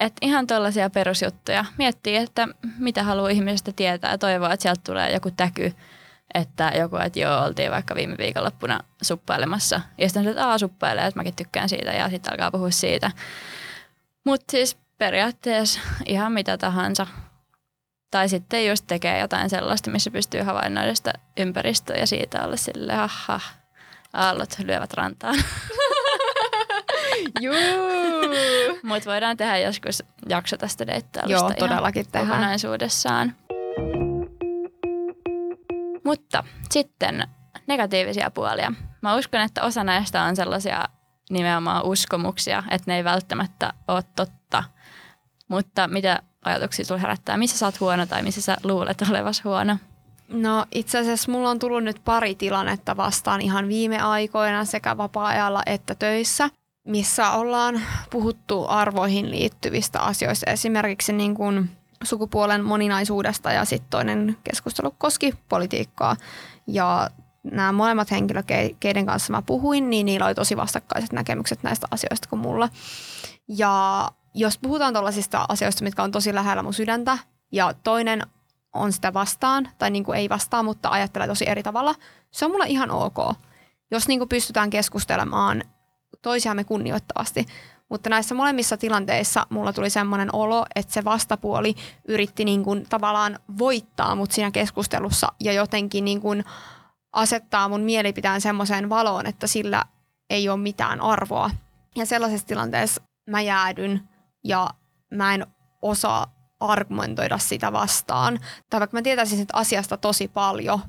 Että 0.00 0.18
ihan 0.26 0.46
tuollaisia 0.46 0.90
perusjuttuja. 0.90 1.64
Miettii, 1.78 2.16
että 2.16 2.48
mitä 2.78 3.02
haluaa 3.02 3.28
ihmisestä 3.28 3.72
tietää 3.72 4.10
ja 4.10 4.18
toivoa, 4.18 4.52
että 4.52 4.62
sieltä 4.62 4.80
tulee 4.84 5.12
joku 5.12 5.30
täky. 5.30 5.72
Että 6.34 6.72
joku, 6.78 6.96
että 6.96 7.18
joo, 7.18 7.44
oltiin 7.44 7.70
vaikka 7.70 7.94
viime 7.94 8.14
viikonloppuna 8.18 8.80
suppailemassa. 9.02 9.80
Ja 9.98 10.08
sitten 10.08 10.28
että 10.28 10.48
aa, 10.48 10.58
suppailee, 10.58 11.06
että 11.06 11.20
mäkin 11.20 11.36
tykkään 11.36 11.68
siitä 11.68 11.92
ja 11.92 12.10
sitten 12.10 12.32
alkaa 12.32 12.50
puhua 12.50 12.70
siitä. 12.70 13.10
Mutta 14.24 14.50
siis 14.50 14.81
periaatteessa 15.02 15.80
ihan 16.06 16.32
mitä 16.32 16.58
tahansa. 16.58 17.06
Tai 18.10 18.28
sitten 18.28 18.66
just 18.66 18.84
tekee 18.86 19.18
jotain 19.18 19.50
sellaista, 19.50 19.90
missä 19.90 20.10
pystyy 20.10 20.42
havainnoida 20.42 20.94
sitä 20.94 21.12
ympäristöä 21.36 21.96
ja 21.96 22.06
siitä 22.06 22.44
olla 22.44 22.56
sille 22.56 22.94
haha, 22.94 23.40
aallot 24.12 24.58
lyövät 24.58 24.92
rantaan. 24.92 25.34
Mutta 28.82 29.10
voidaan 29.10 29.36
tehdä 29.36 29.58
joskus 29.58 30.02
jakso 30.28 30.56
tästä 30.56 30.86
deittailusta 30.86 31.54
Joo, 31.58 31.68
todellakin 31.68 32.06
tehdään. 32.12 32.28
kokonaisuudessaan. 32.28 33.36
Mutta 36.04 36.44
sitten 36.70 37.28
negatiivisia 37.66 38.30
puolia. 38.30 38.72
Mä 39.00 39.16
uskon, 39.16 39.40
että 39.40 39.62
osa 39.62 39.84
näistä 39.84 40.22
on 40.22 40.36
sellaisia 40.36 40.84
nimenomaan 41.30 41.84
uskomuksia, 41.84 42.62
että 42.70 42.90
ne 42.90 42.96
ei 42.96 43.04
välttämättä 43.04 43.72
ole 43.88 44.02
totta– 44.16 44.64
mutta 45.52 45.88
mitä 45.88 46.22
ajatuksia 46.44 46.84
sinulla 46.84 47.00
herättää? 47.00 47.36
Missä 47.36 47.58
sä 47.58 47.66
oot 47.66 47.80
huono 47.80 48.06
tai 48.06 48.22
missä 48.22 48.40
sä 48.40 48.56
luulet 48.64 49.02
olevas 49.10 49.44
huono? 49.44 49.76
No 50.28 50.66
itse 50.74 50.98
asiassa 50.98 51.32
mulla 51.32 51.50
on 51.50 51.58
tullut 51.58 51.84
nyt 51.84 52.00
pari 52.04 52.34
tilannetta 52.34 52.96
vastaan 52.96 53.40
ihan 53.40 53.68
viime 53.68 53.98
aikoina 54.00 54.64
sekä 54.64 54.96
vapaa-ajalla 54.96 55.62
että 55.66 55.94
töissä. 55.94 56.50
missä 56.84 57.30
ollaan 57.30 57.80
puhuttu 58.10 58.66
arvoihin 58.68 59.30
liittyvistä 59.30 60.00
asioista. 60.00 60.50
Esimerkiksi 60.50 61.12
niin 61.12 61.34
kuin 61.34 61.70
sukupuolen 62.04 62.64
moninaisuudesta 62.64 63.52
ja 63.52 63.64
sitten 63.64 63.90
toinen 63.90 64.36
keskustelu 64.44 64.94
koski 64.98 65.34
politiikkaa. 65.48 66.16
Ja 66.66 67.10
nämä 67.44 67.72
molemmat 67.72 68.10
henkilöt, 68.10 68.46
keiden 68.80 69.06
kanssa 69.06 69.32
mä 69.32 69.42
puhuin, 69.42 69.90
niin 69.90 70.06
niillä 70.06 70.26
oli 70.26 70.34
tosi 70.34 70.56
vastakkaiset 70.56 71.12
näkemykset 71.12 71.62
näistä 71.62 71.86
asioista 71.90 72.28
kuin 72.28 72.40
mulla. 72.40 72.68
Ja 73.48 74.08
jos 74.34 74.58
puhutaan 74.58 74.94
tällaisista 74.94 75.46
asioista, 75.48 75.84
mitkä 75.84 76.02
on 76.02 76.12
tosi 76.12 76.34
lähellä 76.34 76.62
mun 76.62 76.74
sydäntä, 76.74 77.18
ja 77.52 77.74
toinen 77.84 78.22
on 78.74 78.92
sitä 78.92 79.14
vastaan, 79.14 79.68
tai 79.78 79.90
niin 79.90 80.04
kuin 80.04 80.18
ei 80.18 80.28
vastaa, 80.28 80.62
mutta 80.62 80.88
ajattelee 80.88 81.28
tosi 81.28 81.48
eri 81.48 81.62
tavalla, 81.62 81.94
se 82.30 82.44
on 82.44 82.50
mulle 82.50 82.66
ihan 82.68 82.90
ok. 82.90 83.16
Jos 83.90 84.08
niin 84.08 84.20
kuin 84.20 84.28
pystytään 84.28 84.70
keskustelemaan 84.70 85.62
toisiamme 86.22 86.64
kunnioittavasti. 86.64 87.46
Mutta 87.88 88.10
näissä 88.10 88.34
molemmissa 88.34 88.76
tilanteissa 88.76 89.46
mulla 89.50 89.72
tuli 89.72 89.90
semmoinen 89.90 90.34
olo, 90.34 90.66
että 90.74 90.92
se 90.92 91.04
vastapuoli 91.04 91.74
yritti 92.08 92.44
niin 92.44 92.64
kuin 92.64 92.86
tavallaan 92.88 93.38
voittaa 93.58 94.14
mut 94.14 94.32
siinä 94.32 94.50
keskustelussa 94.50 95.32
ja 95.40 95.52
jotenkin 95.52 96.04
niin 96.04 96.20
kuin 96.20 96.44
asettaa 97.12 97.68
mun 97.68 97.80
mielipiteen 97.80 98.40
semmoiseen 98.40 98.88
valoon, 98.88 99.26
että 99.26 99.46
sillä 99.46 99.84
ei 100.30 100.48
ole 100.48 100.60
mitään 100.60 101.00
arvoa. 101.00 101.50
Ja 101.96 102.06
sellaisessa 102.06 102.46
tilanteessa 102.46 103.02
mä 103.30 103.40
jäädyn 103.40 104.08
ja 104.44 104.70
mä 105.14 105.34
en 105.34 105.46
osaa 105.82 106.34
argumentoida 106.60 107.38
sitä 107.38 107.72
vastaan. 107.72 108.40
Tai 108.70 108.80
vaikka 108.80 108.96
mä 108.96 109.02
tietäisin 109.02 109.36
siitä 109.36 109.56
asiasta 109.56 109.96
tosi 109.96 110.28
paljon, 110.28 110.80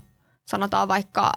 sanotaan 0.45 0.87
vaikka 0.87 1.31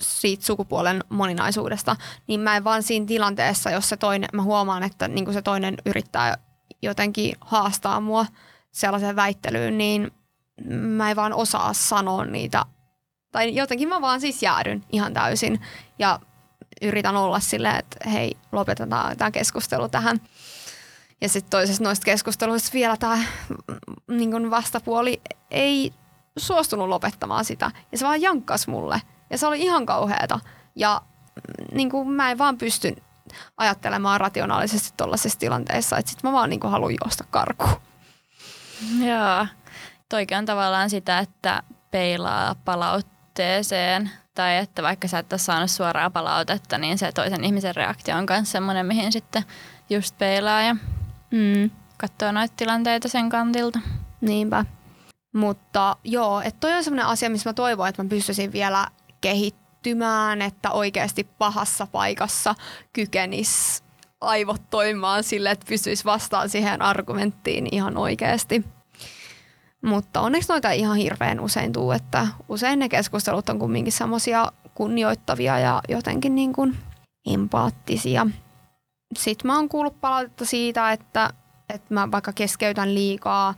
siitä 0.00 0.44
sukupuolen 0.44 1.04
moninaisuudesta, 1.08 1.96
niin 2.26 2.40
mä 2.40 2.56
en 2.56 2.64
vaan 2.64 2.82
siinä 2.82 3.06
tilanteessa, 3.06 3.70
jos 3.70 3.88
se 3.88 3.96
toinen, 3.96 4.28
mä 4.32 4.42
huomaan, 4.42 4.82
että 4.82 5.08
niin 5.08 5.32
se 5.32 5.42
toinen 5.42 5.74
yrittää 5.86 6.38
jotenkin 6.82 7.36
haastaa 7.40 8.00
mua 8.00 8.26
sellaiseen 8.72 9.16
väittelyyn, 9.16 9.78
niin 9.78 10.10
mä 10.70 11.10
en 11.10 11.16
vaan 11.16 11.32
osaa 11.32 11.72
sanoa 11.72 12.24
niitä. 12.24 12.64
Tai 13.32 13.54
jotenkin 13.54 13.88
mä 13.88 14.00
vaan 14.00 14.20
siis 14.20 14.42
jäädyn 14.42 14.84
ihan 14.92 15.14
täysin 15.14 15.60
ja 15.98 16.20
yritän 16.82 17.16
olla 17.16 17.40
silleen, 17.40 17.76
että 17.76 18.10
hei, 18.10 18.36
lopetetaan 18.52 19.16
tämä 19.16 19.30
keskustelu 19.30 19.88
tähän. 19.88 20.20
Ja 21.20 21.28
sitten 21.28 21.50
toisessa 21.50 21.84
noista 21.84 22.04
keskusteluista 22.04 22.70
vielä 22.72 22.96
tämä 22.96 23.18
niin 24.08 24.50
vastapuoli 24.50 25.20
ei 25.50 25.92
suostunut 26.36 26.88
lopettamaan 26.88 27.44
sitä. 27.44 27.70
Ja 27.92 27.98
se 27.98 28.06
vaan 28.06 28.22
jankkas 28.22 28.68
mulle. 28.68 29.02
Ja 29.30 29.38
se 29.38 29.46
oli 29.46 29.60
ihan 29.60 29.86
kauheata. 29.86 30.40
Ja 30.76 31.02
mm, 31.36 31.76
niin 31.76 31.90
kuin 31.90 32.08
mä 32.08 32.30
en 32.30 32.38
vaan 32.38 32.58
pysty 32.58 32.96
ajattelemaan 33.56 34.20
rationaalisesti 34.20 34.94
tuollaisessa 34.96 35.38
tilanteessa, 35.38 35.98
että 35.98 36.10
sitten 36.10 36.30
mä 36.30 36.36
vaan 36.36 36.50
niin 36.50 36.60
haluan 36.62 36.94
juosta 37.04 37.24
karkuun. 37.30 37.80
Joo. 38.98 39.46
Toikin 40.08 40.38
on 40.38 40.46
tavallaan 40.46 40.90
sitä, 40.90 41.18
että 41.18 41.62
peilaa 41.90 42.54
palautteeseen 42.64 44.10
tai 44.34 44.56
että 44.56 44.82
vaikka 44.82 45.08
sä 45.08 45.18
et 45.18 45.32
ole 45.32 45.38
saanut 45.38 45.70
suoraa 45.70 46.10
palautetta, 46.10 46.78
niin 46.78 46.98
se 46.98 47.12
toisen 47.12 47.44
ihmisen 47.44 47.76
reaktio 47.76 48.16
on 48.16 48.26
myös 48.30 48.52
semmoinen, 48.52 48.86
mihin 48.86 49.12
sitten 49.12 49.44
just 49.90 50.18
peilaa 50.18 50.62
ja 50.62 50.76
mm. 51.30 51.70
katsoo 51.96 52.32
noita 52.32 52.54
tilanteita 52.56 53.08
sen 53.08 53.28
kantilta. 53.28 53.78
Niinpä. 54.20 54.64
Mutta 55.34 55.96
joo, 56.04 56.40
että 56.40 56.60
toi 56.60 56.74
on 56.74 56.84
semmoinen 56.84 57.06
asia, 57.06 57.30
missä 57.30 57.50
mä 57.50 57.54
toivon, 57.54 57.88
että 57.88 58.02
mä 58.02 58.08
pystyisin 58.08 58.52
vielä 58.52 58.86
kehittymään, 59.20 60.42
että 60.42 60.70
oikeasti 60.70 61.24
pahassa 61.38 61.86
paikassa 61.86 62.54
kykenis 62.92 63.82
aivot 64.20 64.62
toimimaan 64.70 65.24
sille, 65.24 65.50
että 65.50 65.66
pystyisi 65.68 66.04
vastaan 66.04 66.48
siihen 66.48 66.82
argumenttiin 66.82 67.68
ihan 67.72 67.96
oikeasti. 67.96 68.64
Mutta 69.82 70.20
onneksi 70.20 70.48
noita 70.48 70.70
ihan 70.70 70.96
hirveän 70.96 71.40
usein 71.40 71.72
tuu, 71.72 71.92
että 71.92 72.26
usein 72.48 72.78
ne 72.78 72.88
keskustelut 72.88 73.48
on 73.48 73.58
kumminkin 73.58 73.92
semmoisia 73.92 74.52
kunnioittavia 74.74 75.58
ja 75.58 75.82
jotenkin 75.88 76.34
niin 76.34 76.52
kuin 76.52 76.76
empaattisia. 77.26 78.26
Sitten 79.16 79.46
mä 79.46 79.56
oon 79.56 79.68
kuullut 79.68 80.00
palautetta 80.00 80.44
siitä, 80.44 80.92
että, 80.92 81.30
että 81.68 81.94
mä 81.94 82.10
vaikka 82.10 82.32
keskeytän 82.32 82.94
liikaa, 82.94 83.54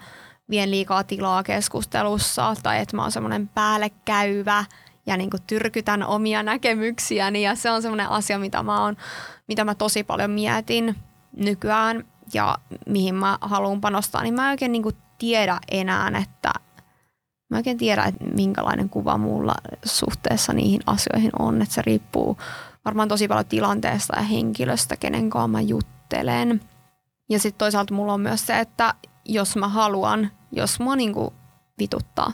vien 0.50 0.70
liikaa 0.70 1.04
tilaa 1.04 1.42
keskustelussa 1.42 2.54
tai 2.62 2.80
että 2.80 2.96
mä 2.96 3.02
oon 3.02 3.12
semmoinen 3.12 3.48
päällekäyvä 3.48 4.64
ja 5.06 5.16
niin 5.16 5.30
kuin 5.30 5.42
tyrkytän 5.46 6.02
omia 6.02 6.42
näkemyksiäni 6.42 7.42
ja 7.42 7.54
se 7.54 7.70
on 7.70 7.82
semmoinen 7.82 8.08
asia, 8.08 8.38
mitä 8.38 8.62
mä, 8.62 8.82
oon, 8.82 8.96
mitä 9.48 9.64
mä 9.64 9.74
tosi 9.74 10.04
paljon 10.04 10.30
mietin 10.30 10.96
nykyään 11.36 12.04
ja 12.34 12.58
mihin 12.86 13.14
mä 13.14 13.38
haluan 13.40 13.80
panostaa, 13.80 14.22
niin 14.22 14.34
mä 14.34 14.46
en 14.46 14.50
oikein 14.50 14.72
niin 14.72 14.82
kuin 14.82 14.96
tiedä 15.18 15.58
enää, 15.70 16.08
että 16.22 16.52
mä 17.50 17.56
oikein 17.56 17.78
tiedä, 17.78 18.04
että 18.04 18.24
minkälainen 18.24 18.88
kuva 18.88 19.18
mulla 19.18 19.54
suhteessa 19.84 20.52
niihin 20.52 20.80
asioihin 20.86 21.30
on, 21.38 21.62
että 21.62 21.74
se 21.74 21.82
riippuu 21.82 22.38
varmaan 22.84 23.08
tosi 23.08 23.28
paljon 23.28 23.46
tilanteesta 23.46 24.16
ja 24.16 24.22
henkilöstä, 24.22 24.96
kenen 24.96 25.30
kanssa 25.30 25.48
mä 25.48 25.60
juttelen. 25.60 26.60
Ja 27.28 27.38
sitten 27.38 27.58
toisaalta 27.58 27.94
mulla 27.94 28.12
on 28.12 28.20
myös 28.20 28.46
se, 28.46 28.58
että 28.60 28.94
jos 29.24 29.56
mä 29.56 29.68
haluan, 29.68 30.30
jos 30.52 30.80
mua 30.80 30.96
niinku 30.96 31.32
vituttaa, 31.78 32.32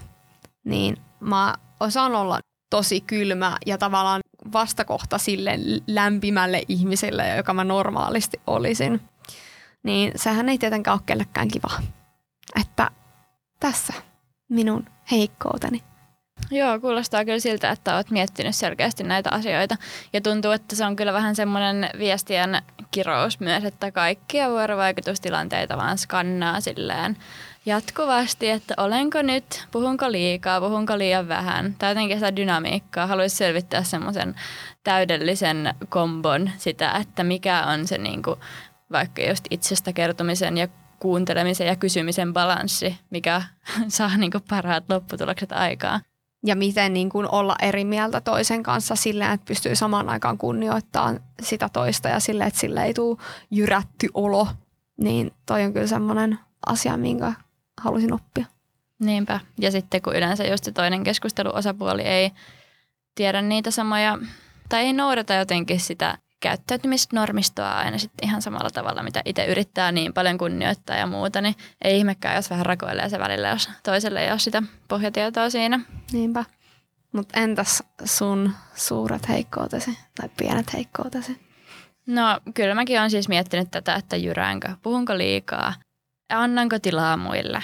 niin 0.65 0.97
mä 1.21 1.55
osaan 1.81 2.15
olla 2.15 2.41
tosi 2.71 3.01
kylmä 3.01 3.57
ja 3.67 3.79
tavallaan 3.79 4.21
vastakohta 4.53 5.19
sille 5.19 5.59
lämpimälle 5.87 6.63
ihmiselle, 6.69 7.37
joka 7.37 7.55
mä 7.55 7.65
normaalisti 7.65 8.41
olisin. 8.47 9.01
Niin 9.83 10.13
sehän 10.17 10.49
ei 10.49 10.59
tietenkään 10.59 10.95
ole 10.95 11.03
kellekään 11.07 11.49
kiva. 11.49 11.71
Että 12.61 12.91
tässä 13.61 13.93
minun 14.49 14.87
heikkouteni. 15.11 15.83
Joo, 16.51 16.81
kuulostaa 16.81 17.25
kyllä 17.25 17.39
siltä, 17.39 17.71
että 17.71 17.95
olet 17.95 18.11
miettinyt 18.11 18.57
selkeästi 18.57 19.03
näitä 19.05 19.31
asioita. 19.31 19.77
Ja 20.13 20.21
tuntuu, 20.21 20.51
että 20.51 20.77
se 20.77 20.85
on 20.85 20.97
kyllä 20.97 21.13
vähän 21.13 21.37
semmoinen 21.37 21.91
viestien 21.99 22.63
kirous 22.91 23.41
myös, 23.41 23.65
että 23.65 23.93
kaikkia 23.93 24.51
vuorovaikutustilanteita 24.51 25.77
vaan 25.77 25.99
skannaa 25.99 26.61
silleen 26.61 27.17
jatkuvasti, 27.67 28.51
että 28.51 28.75
olenko 28.77 29.23
nyt, 29.23 29.67
puhunko 29.71 30.13
liikaa, 30.13 30.61
puhunko 30.61 30.99
liian 30.99 31.29
vähän. 31.29 31.75
Tai 31.79 31.91
jotenkin 31.91 32.17
sitä 32.17 32.37
dynamiikkaa. 32.37 33.07
Haluaisi 33.07 33.37
selvittää 33.37 33.83
semmoisen 33.83 34.35
täydellisen 34.85 35.75
kombon 35.89 36.51
sitä, 36.59 36.91
että 36.91 37.25
mikä 37.25 37.63
on 37.63 37.87
se 37.87 37.99
niinku, 37.99 38.39
vaikka 38.93 39.23
just 39.23 39.45
itsestä 39.51 39.93
kertomisen 39.93 40.59
ja 40.59 40.69
kuuntelemisen 40.99 41.67
ja 41.67 41.77
kysymisen 41.77 42.33
balanssi, 42.33 42.99
mikä 43.11 43.43
saa 43.89 44.17
niinku 44.17 44.39
parhaat 44.49 44.85
lopputulokset 44.89 45.53
aikaa. 45.53 46.01
Ja 46.47 46.57
miten 46.57 46.93
niin 46.93 47.09
kuin 47.09 47.29
olla 47.33 47.57
eri 47.63 47.85
mieltä 47.85 48.21
toisen 48.21 48.63
kanssa 48.63 48.97
silleen, 48.97 49.31
että 49.31 49.45
pystyy 49.49 49.77
samaan 49.77 50.09
aikaan 50.09 50.39
kunnioittamaan 50.39 51.21
sitä 51.43 51.69
toista 51.73 52.09
ja 52.09 52.21
silleen, 52.21 52.49
että 52.49 52.61
sille 52.61 52.85
ei 52.85 52.95
tule 52.95 53.19
jyrätty 53.51 54.09
olo. 54.15 54.49
Niin 54.97 55.33
toi 55.47 55.65
on 55.65 55.73
kyllä 55.73 55.87
semmoinen 55.87 56.39
asia, 56.67 56.97
minkä 56.97 57.33
halusin 57.81 58.13
oppia. 58.13 58.47
Niinpä. 58.99 59.41
Ja 59.59 59.71
sitten 59.71 60.03
kun 60.03 60.17
yleensä 60.17 60.45
just 60.45 60.65
se 60.65 60.73
toinen 60.73 61.05
keskusteluosapuoli 61.05 62.03
ei 62.03 62.31
tiedä 63.15 63.43
niitä 63.43 63.71
samoja, 63.71 64.19
tai 64.69 64.85
ei 64.85 64.93
noudata 64.93 65.35
jotenkin 65.35 65.81
sitä 65.81 66.19
käyttäytymisnormistoa 66.41 67.79
aina 67.79 67.99
sitten 67.99 68.29
ihan 68.29 68.43
samalla 68.43 68.71
tavalla, 68.71 69.03
mitä 69.03 69.23
itse 69.25 69.47
yrittää 69.47 69.93
niin 69.93 70.13
paljon 70.13 70.39
kunnioittaa 70.39 70.97
ja 70.97 71.07
muuta, 71.07 71.41
niin 71.41 71.55
ei 71.85 71.99
ihmekään, 71.99 72.37
jos 72.37 72.51
vähän 72.51 72.67
rakoilee 72.67 73.09
se 73.09 73.19
välillä, 73.19 73.49
jos 73.49 73.71
toiselle 73.83 74.25
ei 74.25 74.31
ole 74.31 74.39
sitä 74.39 74.63
pohjatietoa 74.89 75.51
siinä. 75.51 75.81
Niinpä. 76.13 76.45
Mutta 77.13 77.41
entäs 77.41 77.83
sun 78.05 78.53
suuret 78.75 79.29
heikkoutesi 79.29 79.99
tai 80.21 80.29
pienet 80.37 80.73
heikkoutesi? 80.73 81.47
No 82.07 82.41
kyllä 82.55 82.75
mäkin 82.75 82.99
olen 82.99 83.11
siis 83.11 83.29
miettinyt 83.29 83.71
tätä, 83.71 83.95
että 83.95 84.17
jyräänkö, 84.17 84.69
puhunko 84.83 85.19
liikaa, 85.19 85.75
annanko 86.33 86.79
tilaa 86.79 87.17
muille. 87.17 87.63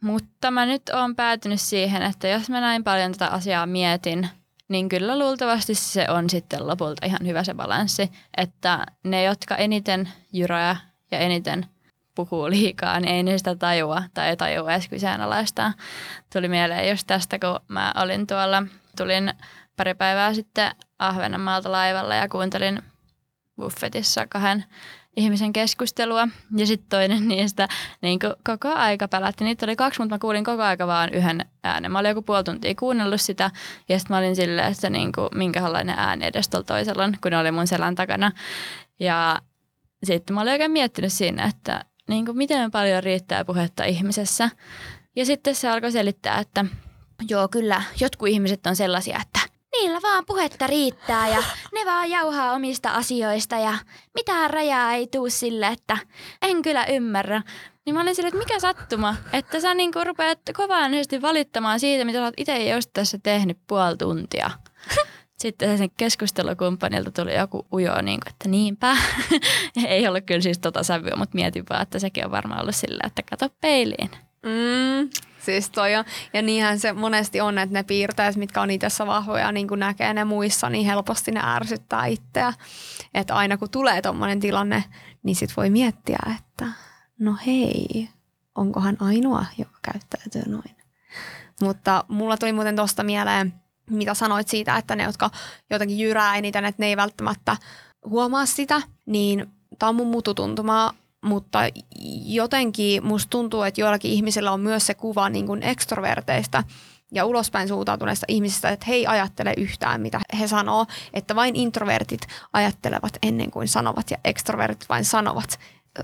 Mutta 0.00 0.50
mä 0.50 0.66
nyt 0.66 0.82
oon 0.88 1.16
päätynyt 1.16 1.60
siihen, 1.60 2.02
että 2.02 2.28
jos 2.28 2.50
mä 2.50 2.60
näin 2.60 2.84
paljon 2.84 3.12
tätä 3.12 3.28
asiaa 3.28 3.66
mietin, 3.66 4.28
niin 4.68 4.88
kyllä 4.88 5.18
luultavasti 5.18 5.74
se 5.74 6.06
on 6.10 6.30
sitten 6.30 6.66
lopulta 6.66 7.06
ihan 7.06 7.26
hyvä 7.26 7.44
se 7.44 7.54
balanssi, 7.54 8.10
että 8.36 8.86
ne, 9.04 9.22
jotka 9.22 9.56
eniten 9.56 10.08
jyrää 10.32 10.76
ja 11.10 11.18
eniten 11.18 11.66
puhuu 12.14 12.50
liikaa, 12.50 13.00
niin 13.00 13.14
ei 13.14 13.22
ne 13.22 13.38
sitä 13.38 13.56
tajua 13.56 14.02
tai 14.14 14.28
ei 14.28 14.36
tajua 14.36 14.72
edes 14.72 14.88
kyseenalaistaa. 14.88 15.72
Tuli 16.32 16.48
mieleen 16.48 16.90
just 16.90 17.06
tästä, 17.06 17.38
kun 17.38 17.60
mä 17.68 17.92
olin 17.96 18.26
tuolla, 18.26 18.62
tulin 18.96 19.32
pari 19.76 19.94
päivää 19.94 20.34
sitten 20.34 20.70
Ahvenanmaalta 20.98 21.72
laivalla 21.72 22.14
ja 22.14 22.28
kuuntelin 22.28 22.82
buffetissa 23.56 24.26
kahden 24.26 24.64
ihmisen 25.16 25.52
keskustelua. 25.52 26.28
Ja 26.56 26.66
sitten 26.66 26.88
toinen 26.88 27.28
niistä 27.28 27.68
niin 28.02 28.18
koko 28.44 28.68
aika 28.74 29.08
pelätti. 29.08 29.44
Niitä 29.44 29.66
oli 29.66 29.76
kaksi, 29.76 30.00
mutta 30.00 30.14
mä 30.14 30.18
kuulin 30.18 30.44
koko 30.44 30.62
aika 30.62 30.86
vaan 30.86 31.14
yhden 31.14 31.46
äänen. 31.64 31.92
Mä 31.92 31.98
olin 31.98 32.08
joku 32.08 32.22
puoli 32.22 32.44
tuntia 32.44 32.74
kuunnellut 32.74 33.20
sitä 33.20 33.50
ja 33.88 33.98
sitten 33.98 34.14
mä 34.14 34.18
olin 34.18 34.36
silleen, 34.36 34.72
että 34.72 34.90
niin 34.90 35.12
kuin, 35.12 35.28
minkälainen 35.34 35.98
ääni 35.98 36.26
edes 36.26 36.48
tuolla 36.48 36.64
toisella 36.64 37.04
on, 37.04 37.16
kun 37.22 37.30
ne 37.30 37.38
oli 37.38 37.50
mun 37.50 37.66
selän 37.66 37.94
takana. 37.94 38.32
Ja 39.00 39.38
sitten 40.04 40.34
mä 40.34 40.40
olin 40.40 40.52
oikein 40.52 40.70
miettinyt 40.70 41.12
siinä, 41.12 41.44
että 41.44 41.84
niin 42.08 42.26
kuin 42.26 42.38
miten 42.38 42.70
paljon 42.70 43.02
riittää 43.02 43.44
puhetta 43.44 43.84
ihmisessä. 43.84 44.50
Ja 45.16 45.26
sitten 45.26 45.54
se 45.54 45.68
alkoi 45.68 45.92
selittää, 45.92 46.38
että 46.38 46.64
joo 47.28 47.48
kyllä, 47.48 47.82
jotkut 48.00 48.28
ihmiset 48.28 48.66
on 48.66 48.76
sellaisia, 48.76 49.20
että 49.22 49.40
niillä 49.80 50.02
vaan 50.02 50.26
puhetta 50.26 50.66
riittää 50.66 51.28
ja 51.28 51.42
ne 51.72 51.80
vaan 51.84 52.10
jauhaa 52.10 52.52
omista 52.52 52.90
asioista 52.90 53.56
ja 53.56 53.74
mitään 54.14 54.50
rajaa 54.50 54.92
ei 54.92 55.06
tuu 55.06 55.30
sille, 55.30 55.66
että 55.66 55.98
en 56.42 56.62
kyllä 56.62 56.84
ymmärrä. 56.84 57.42
Niin 57.86 57.94
mä 57.94 58.00
olin 58.00 58.14
sille, 58.14 58.28
että 58.28 58.38
mikä 58.38 58.60
sattuma, 58.60 59.16
että 59.32 59.60
sä 59.60 59.74
niin 59.74 59.92
rupeat 60.06 60.38
kovaan 60.56 60.92
valittamaan 61.22 61.80
siitä, 61.80 62.04
mitä 62.04 62.18
sä 62.18 62.24
oot 62.24 62.34
itse 62.36 62.74
just 62.74 62.90
tässä 62.92 63.18
tehnyt 63.22 63.58
puoli 63.66 63.96
tuntia. 63.96 64.50
Sitten 65.42 65.78
sen 65.78 65.90
keskustelukumppanilta 65.96 67.10
tuli 67.10 67.34
joku 67.34 67.66
ujo, 67.72 68.02
niin 68.02 68.20
kuin, 68.20 68.32
että 68.32 68.48
niinpä. 68.48 68.96
ei 69.86 70.08
ollut 70.08 70.24
kyllä 70.26 70.40
siis 70.40 70.58
tota 70.58 70.82
sävyä, 70.82 71.16
mutta 71.16 71.34
mietin 71.34 71.64
vaan, 71.70 71.82
että 71.82 71.98
sekin 71.98 72.24
on 72.24 72.30
varmaan 72.30 72.60
ollut 72.60 72.76
sillä, 72.76 73.00
että 73.06 73.22
kato 73.30 73.54
peiliin. 73.60 74.10
Mm, 74.42 75.10
siis 75.44 75.70
toi 75.70 75.94
on, 75.94 76.04
ja 76.32 76.42
niinhän 76.42 76.78
se 76.78 76.92
monesti 76.92 77.40
on, 77.40 77.58
että 77.58 77.72
ne 77.72 77.82
piirteet, 77.82 78.36
mitkä 78.36 78.62
on 78.62 78.70
itsessä 78.70 79.06
vahvoja, 79.06 79.52
niin 79.52 79.68
kun 79.68 79.78
näkee 79.78 80.14
ne 80.14 80.24
muissa, 80.24 80.70
niin 80.70 80.86
helposti 80.86 81.30
ne 81.30 81.40
ärsyttää 81.44 82.06
itseä. 82.06 82.52
Että 83.14 83.34
aina 83.34 83.56
kun 83.56 83.70
tulee 83.70 84.02
tommonen 84.02 84.40
tilanne, 84.40 84.84
niin 85.22 85.36
sit 85.36 85.56
voi 85.56 85.70
miettiä, 85.70 86.18
että 86.36 86.66
no 87.18 87.36
hei, 87.46 88.08
onkohan 88.54 88.96
ainoa, 89.00 89.46
joka 89.58 89.78
käyttäytyy 89.82 90.52
noin. 90.52 90.76
Mutta 91.60 92.04
mulla 92.08 92.36
tuli 92.36 92.52
muuten 92.52 92.76
tosta 92.76 93.02
mieleen, 93.02 93.54
mitä 93.90 94.14
sanoit 94.14 94.48
siitä, 94.48 94.76
että 94.76 94.96
ne, 94.96 95.02
jotka 95.02 95.30
jotenkin 95.70 95.98
jyrää 95.98 96.36
eniten, 96.36 96.64
että 96.64 96.82
ne 96.82 96.86
ei 96.86 96.96
välttämättä 96.96 97.56
huomaa 98.04 98.46
sitä, 98.46 98.82
niin 99.06 99.46
tämä 99.78 99.88
on 99.88 99.96
mun 99.96 100.06
mututuntumaa, 100.06 100.92
mutta 101.24 101.58
jotenkin 102.24 103.06
musta 103.06 103.30
tuntuu, 103.30 103.62
että 103.62 103.80
joillakin 103.80 104.10
ihmisillä 104.10 104.52
on 104.52 104.60
myös 104.60 104.86
se 104.86 104.94
kuva 104.94 105.28
niin 105.28 105.46
kuin 105.46 105.62
ekstroverteista 105.62 106.64
ja 107.12 107.24
ulospäin 107.24 107.68
suuntautuneista 107.68 108.26
ihmisistä, 108.28 108.68
että 108.68 108.86
he 108.88 108.94
ei 108.94 109.06
ajattele 109.06 109.54
yhtään, 109.56 110.00
mitä 110.00 110.20
he 110.40 110.48
sanoo, 110.48 110.86
että 111.12 111.36
vain 111.36 111.56
introvertit 111.56 112.20
ajattelevat 112.52 113.18
ennen 113.22 113.50
kuin 113.50 113.68
sanovat 113.68 114.10
ja 114.10 114.16
ekstrovertit 114.24 114.88
vain 114.88 115.04
sanovat 115.04 115.58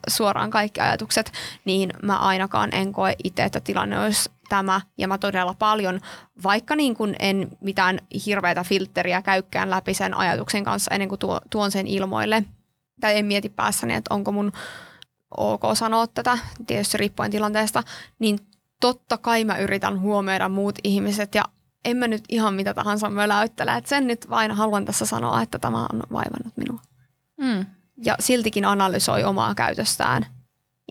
suoraan 0.08 0.50
kaikki 0.50 0.80
ajatukset, 0.80 1.32
niin 1.64 1.92
mä 2.02 2.18
ainakaan 2.18 2.74
en 2.74 2.92
koe 2.92 3.14
itse, 3.24 3.44
että 3.44 3.60
tilanne 3.60 4.00
olisi 4.00 4.30
tämä. 4.48 4.80
Ja 4.98 5.08
mä 5.08 5.18
todella 5.18 5.54
paljon, 5.58 6.00
vaikka 6.42 6.76
niin 6.76 6.96
kuin 6.96 7.16
en 7.18 7.48
mitään 7.60 7.98
hirveätä 8.26 8.64
filtteriä 8.64 9.22
käykkään 9.22 9.70
läpi 9.70 9.94
sen 9.94 10.16
ajatuksen 10.16 10.64
kanssa 10.64 10.94
ennen 10.94 11.08
kuin 11.08 11.20
tuon 11.50 11.70
sen 11.70 11.86
ilmoille, 11.86 12.44
tai 13.00 13.18
en 13.18 13.26
mieti 13.26 13.48
päässäni, 13.48 13.94
että 13.94 14.14
onko 14.14 14.32
mun 14.32 14.52
ok 15.36 15.62
sanoa 15.74 16.06
tätä, 16.06 16.38
tietysti 16.66 16.98
riippuen 16.98 17.30
tilanteesta, 17.30 17.82
niin 18.18 18.38
totta 18.80 19.18
kai 19.18 19.44
mä 19.44 19.58
yritän 19.58 20.00
huomioida 20.00 20.48
muut 20.48 20.78
ihmiset 20.84 21.34
ja 21.34 21.44
en 21.84 21.96
mä 21.96 22.08
nyt 22.08 22.24
ihan 22.28 22.54
mitä 22.54 22.74
tahansa 22.74 23.10
möläyttele, 23.10 23.76
että 23.76 23.88
sen 23.88 24.06
nyt 24.06 24.30
vain 24.30 24.50
haluan 24.50 24.84
tässä 24.84 25.06
sanoa, 25.06 25.42
että 25.42 25.58
tämä 25.58 25.86
on 25.92 26.02
vaivannut 26.12 26.56
minua. 26.56 26.80
Mm 27.36 27.66
ja 28.04 28.16
siltikin 28.20 28.64
analysoi 28.64 29.24
omaa 29.24 29.54
käytöstään 29.54 30.26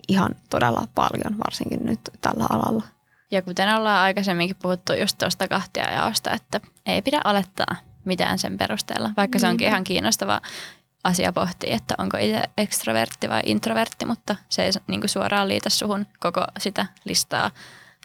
ihan 0.08 0.34
todella 0.50 0.88
paljon, 0.94 1.38
varsinkin 1.44 1.86
nyt 1.86 2.00
tällä 2.20 2.46
alalla. 2.50 2.84
Ja 3.30 3.42
kuten 3.42 3.74
ollaan 3.74 4.02
aikaisemminkin 4.02 4.56
puhuttu 4.62 4.92
just 4.92 5.18
tuosta 5.18 5.48
kahtia 5.48 5.92
jaosta, 5.92 6.30
että 6.30 6.60
ei 6.86 7.02
pidä 7.02 7.20
alettaa 7.24 7.76
mitään 8.04 8.38
sen 8.38 8.58
perusteella, 8.58 9.10
vaikka 9.16 9.38
se 9.38 9.48
onkin 9.48 9.68
ihan 9.68 9.84
kiinnostava 9.84 10.40
asia 11.04 11.32
pohtia, 11.32 11.76
että 11.76 11.94
onko 11.98 12.16
itse 12.16 12.42
ekstrovertti 12.56 13.28
vai 13.28 13.42
introvertti, 13.44 14.04
mutta 14.04 14.36
se 14.48 14.64
ei 14.64 14.70
niin 14.86 15.08
suoraan 15.08 15.48
liitä 15.48 15.70
suhun 15.70 16.06
koko 16.20 16.44
sitä 16.58 16.86
listaa 17.04 17.50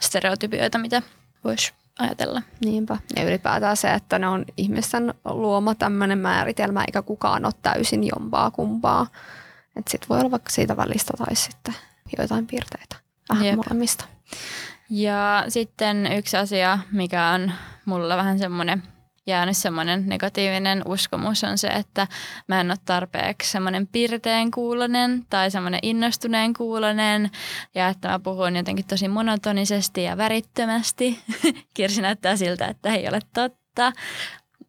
stereotypioita, 0.02 0.78
mitä 0.78 1.02
voisi 1.44 1.74
ajatella. 2.00 2.42
Niinpä. 2.66 2.98
Ja 3.16 3.24
ylipäätään 3.24 3.78
se, 3.78 3.94
että 3.94 4.20
ne 4.20 4.28
on 4.28 4.46
ihmisten 4.58 5.14
luoma 5.26 5.76
tämmöinen 5.76 6.18
määritelmä, 6.18 6.84
eikä 6.84 7.02
kukaan 7.02 7.46
ole 7.46 7.54
täysin 7.62 8.04
jompaa 8.04 8.52
kumpaa. 8.52 9.08
Että 9.76 9.92
sit 9.92 10.10
voi 10.10 10.20
olla 10.20 10.32
vaikka 10.32 10.50
siitä 10.50 10.78
välistä 10.78 11.14
tai 11.18 11.36
sitten 11.36 11.76
joitain 12.18 12.48
piirteitä 12.48 12.96
vähän 13.30 13.56
molemmista. 13.56 14.06
Ja 14.90 15.46
sitten 15.48 16.12
yksi 16.12 16.38
asia, 16.38 16.80
mikä 16.92 17.28
on 17.28 17.52
mulla 17.86 18.18
vähän 18.18 18.40
semmoinen– 18.40 18.84
jäänyt 19.28 19.58
semmoinen 19.58 20.08
negatiivinen 20.08 20.82
uskomus 20.86 21.44
on 21.44 21.58
se, 21.58 21.68
että 21.68 22.08
mä 22.48 22.62
en 22.62 22.72
ole 22.72 22.78
tarpeeksi 22.86 23.52
semmoinen 23.52 23.88
pirteen 23.88 24.52
kuulonen 24.52 25.26
tai 25.30 25.52
semmoinen 25.52 25.80
innostuneen 25.84 26.54
kuulonen 26.54 27.32
ja 27.76 27.88
että 27.88 28.08
mä 28.08 28.20
puhun 28.20 28.56
jotenkin 28.56 28.88
tosi 28.88 29.08
monotonisesti 29.08 30.04
ja 30.04 30.18
värittömästi. 30.18 31.20
Kirsi 31.74 32.02
näyttää 32.02 32.36
siltä, 32.36 32.68
että 32.68 32.90
ei 32.90 33.08
ole 33.08 33.20
totta. 33.34 33.92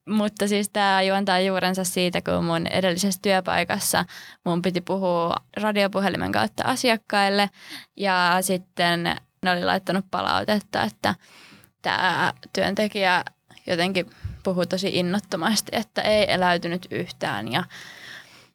Mutta 0.09 0.49
siis 0.49 0.69
tämä 0.69 1.03
juontaa 1.03 1.41
juurensa 1.41 1.85
siitä, 1.85 2.23
kun 2.23 2.45
mun 2.45 2.67
edellisessä 2.67 3.21
työpaikassa 3.23 4.05
mun 4.45 4.63
piti 4.63 4.81
puhua 4.81 5.37
radiopuhelimen 5.57 6.33
kautta 6.33 6.63
asiakkaille 6.67 7.51
ja 7.97 8.39
sitten 8.41 9.03
ne 9.43 9.51
oli 9.51 9.65
laittanut 9.65 10.05
palautetta, 10.11 10.83
että 10.83 11.15
tämä 11.83 12.33
työntekijä 12.53 13.25
jotenkin 13.67 14.07
puhui 14.47 14.67
tosi 14.67 14.91
innottomasti, 14.93 15.73
että 15.73 16.03
ei 16.03 16.33
eläytynyt 16.33 16.87
yhtään. 16.91 17.53
Ja... 17.53 17.65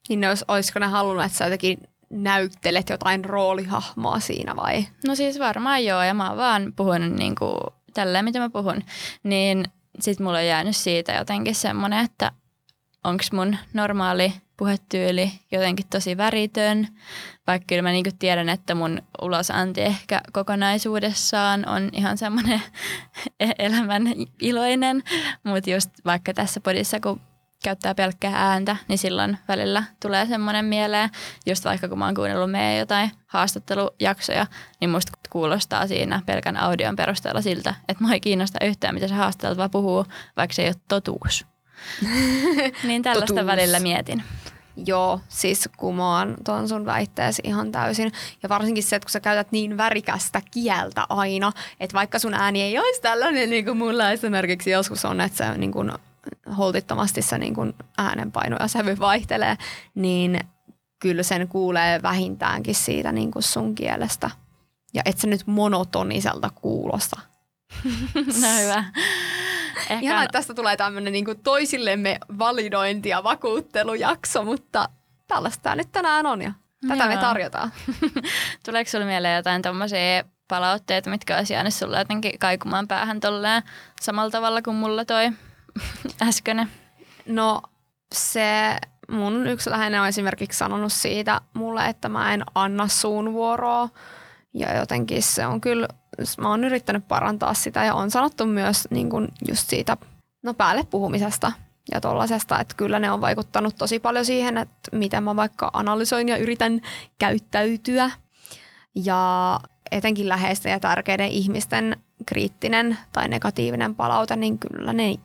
Niin 0.09 0.25
olis, 0.27 0.45
olisiko 0.47 0.79
ne 0.79 0.85
halunnut, 0.87 1.25
että 1.25 1.37
sä 1.37 1.45
jotenkin 1.45 1.77
näyttelet 2.09 2.89
jotain 2.89 3.25
roolihahmoa 3.25 4.19
siinä 4.19 4.55
vai? 4.55 4.87
No 5.07 5.15
siis 5.15 5.39
varmaan 5.39 5.85
joo, 5.85 6.03
ja 6.03 6.13
mä 6.13 6.29
oon 6.29 6.37
vaan 6.37 6.73
puhunut 6.75 7.11
niin 7.11 7.35
kuin 7.35 7.57
tälleen, 7.93 8.25
mitä 8.25 8.39
mä 8.39 8.49
puhun. 8.49 8.83
Niin 9.23 9.65
sit 9.99 10.19
mulla 10.19 10.37
on 10.37 10.45
jäänyt 10.45 10.75
siitä 10.75 11.11
jotenkin 11.13 11.55
semmoinen, 11.55 12.05
että 12.05 12.31
onko 13.03 13.23
mun 13.31 13.57
normaali 13.73 14.33
puhetyyli 14.61 15.31
jotenkin 15.51 15.85
tosi 15.89 16.17
väritön, 16.17 16.87
vaikka 17.47 17.65
kyllä 17.67 17.81
mä 17.81 17.91
niinku 17.91 18.09
tiedän, 18.19 18.49
että 18.49 18.75
mun 18.75 19.01
ulosanti 19.21 19.81
ehkä 19.81 20.21
kokonaisuudessaan 20.33 21.69
on 21.69 21.89
ihan 21.93 22.17
semmoinen 22.17 22.61
elämän 23.59 24.03
iloinen, 24.41 25.03
mutta 25.43 25.69
just 25.69 25.89
vaikka 26.05 26.33
tässä 26.33 26.59
podissa, 26.59 26.99
kun 26.99 27.21
käyttää 27.63 27.95
pelkkää 27.95 28.33
ääntä, 28.35 28.75
niin 28.87 28.97
silloin 28.97 29.37
välillä 29.47 29.83
tulee 30.01 30.25
semmoinen 30.25 30.65
mieleen, 30.65 31.09
just 31.45 31.65
vaikka 31.65 31.89
kun 31.89 31.99
mä 31.99 32.05
oon 32.05 32.15
kuunnellut 32.15 32.51
meidän 32.51 32.79
jotain 32.79 33.11
haastattelujaksoja, 33.27 34.45
niin 34.81 34.89
musta 34.89 35.11
kuulostaa 35.29 35.87
siinä 35.87 36.21
pelkän 36.25 36.57
audion 36.57 36.95
perusteella 36.95 37.41
siltä, 37.41 37.75
että 37.89 38.03
mä 38.03 38.13
ei 38.13 38.19
kiinnosta 38.19 38.65
yhtään, 38.65 38.93
mitä 38.93 39.07
se 39.07 39.13
haastateltava 39.13 39.69
puhuu, 39.69 40.05
vaikka 40.37 40.53
se 40.53 40.61
ei 40.61 40.67
ole 40.67 40.75
totuus. 40.87 41.45
niin 42.87 43.01
tällaista 43.01 43.35
totuus. 43.35 43.47
välillä 43.47 43.79
mietin. 43.79 44.23
Joo, 44.85 45.19
siis 45.27 45.69
kumoan 45.77 46.35
tuon 46.45 46.67
sun 46.69 46.85
väitteesi 46.85 47.41
ihan 47.45 47.71
täysin. 47.71 48.11
Ja 48.43 48.49
varsinkin 48.49 48.83
se, 48.83 48.95
että 48.95 49.05
kun 49.05 49.11
sä 49.11 49.19
käytät 49.19 49.51
niin 49.51 49.77
värikästä 49.77 50.41
kieltä 50.51 51.05
aina, 51.09 51.51
että 51.79 51.93
vaikka 51.93 52.19
sun 52.19 52.33
ääni 52.33 52.61
ei 52.61 52.79
olisi 52.79 53.01
tällainen 53.01 53.49
niin 53.49 53.65
kuin 53.65 53.77
mulla 53.77 54.11
esimerkiksi 54.11 54.71
joskus 54.71 55.05
on, 55.05 55.21
että 55.21 55.37
se 55.37 55.57
niin 55.57 55.71
kuin 55.71 55.91
holtittomasti 56.57 57.21
se 57.21 57.37
niin 57.37 57.53
kuin 57.53 57.73
äänenpaino 57.97 58.57
ja 58.59 58.67
sävy 58.67 58.99
vaihtelee, 58.99 59.57
niin 59.95 60.39
kyllä 60.99 61.23
sen 61.23 61.47
kuulee 61.47 62.01
vähintäänkin 62.01 62.75
siitä 62.75 63.11
niin 63.11 63.31
kuin 63.31 63.43
sun 63.43 63.75
kielestä. 63.75 64.31
Ja 64.93 65.01
et 65.05 65.17
se 65.17 65.27
nyt 65.27 65.47
monotoniselta 65.47 66.49
kuulosta. 66.55 67.19
no 68.41 68.47
hyvä. 68.61 68.83
Ehkä... 69.91 70.05
Ihan, 70.05 70.23
että 70.23 70.37
tästä 70.37 70.53
tulee 70.53 70.77
tämmöinen 70.77 71.13
niin 71.13 71.25
toisillemme 71.43 72.19
validointi- 72.39 73.09
ja 73.09 73.23
vakuuttelujakso, 73.23 74.43
mutta 74.43 74.89
tällaista 75.27 75.63
tämä 75.63 75.75
nyt 75.75 75.91
tänään 75.91 76.25
on 76.25 76.41
ja 76.41 76.51
tätä 76.87 77.03
Joo. 77.03 77.07
me 77.07 77.17
tarjotaan. 77.17 77.71
Tuleeko 78.65 78.89
sinulle 78.89 79.11
mieleen 79.11 79.35
jotain 79.35 79.61
tämmöisiä 79.61 80.23
palautteita, 80.47 81.09
mitkä 81.09 81.37
olisi 81.37 81.53
jäänyt 81.53 81.73
sulle 81.73 81.99
jotenkin 81.99 82.39
kaikumaan 82.39 82.87
päähän 82.87 83.19
tolleen 83.19 83.63
samalla 84.01 84.31
tavalla 84.31 84.61
kuin 84.61 84.75
mulla 84.75 85.05
toi 85.05 85.31
äskeinen? 86.27 86.71
No 87.25 87.61
se 88.13 88.77
mun 89.11 89.47
yksi 89.47 89.69
läheinen 89.69 90.01
on 90.01 90.07
esimerkiksi 90.07 90.57
sanonut 90.57 90.93
siitä 90.93 91.41
mulle, 91.53 91.85
että 91.85 92.09
mä 92.09 92.33
en 92.33 92.43
anna 92.55 92.87
suun 92.87 93.33
vuoroa. 93.33 93.89
Ja 94.53 94.77
jotenkin 94.77 95.23
se 95.23 95.47
on 95.47 95.61
kyllä 95.61 95.87
mä 96.37 96.49
oon 96.49 96.63
yrittänyt 96.63 97.07
parantaa 97.07 97.53
sitä 97.53 97.85
ja 97.85 97.95
on 97.95 98.11
sanottu 98.11 98.45
myös 98.45 98.87
niin 98.91 99.09
kuin 99.09 99.27
just 99.47 99.69
siitä 99.69 99.97
no 100.43 100.53
päälle 100.53 100.83
puhumisesta 100.89 101.51
ja 101.91 102.01
tollasesta, 102.01 102.59
että 102.59 102.75
kyllä 102.77 102.99
ne 102.99 103.11
on 103.11 103.21
vaikuttanut 103.21 103.75
tosi 103.77 103.99
paljon 103.99 104.25
siihen, 104.25 104.57
että 104.57 104.97
miten 104.97 105.23
mä 105.23 105.35
vaikka 105.35 105.69
analysoin 105.73 106.29
ja 106.29 106.37
yritän 106.37 106.81
käyttäytyä. 107.19 108.11
Ja 108.95 109.59
etenkin 109.91 110.29
läheisten 110.29 110.71
ja 110.71 110.79
tärkeiden 110.79 111.29
ihmisten 111.29 111.97
kriittinen 112.25 112.97
tai 113.11 113.27
negatiivinen 113.27 113.95
palaute, 113.95 114.35
niin 114.35 114.59
kyllä 114.59 114.93
ne 114.93 115.15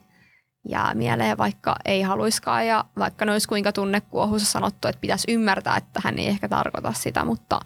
jää 0.69 0.95
mieleen, 0.95 1.39
vaikka 1.39 1.77
ei 1.85 2.03
haluiskaan 2.03 2.67
ja 2.67 2.85
vaikka 2.99 3.25
ne 3.25 3.33
olisi 3.33 3.49
kuinka 3.49 3.73
tunnekuohussa 3.73 4.53
sanottu, 4.53 4.89
että 4.89 5.01
pitäisi 5.01 5.33
ymmärtää, 5.33 5.77
että 5.77 6.01
hän 6.05 6.19
ei 6.19 6.27
ehkä 6.27 6.49
tarkoita 6.49 6.93
sitä, 6.93 7.25
mutta 7.25 7.61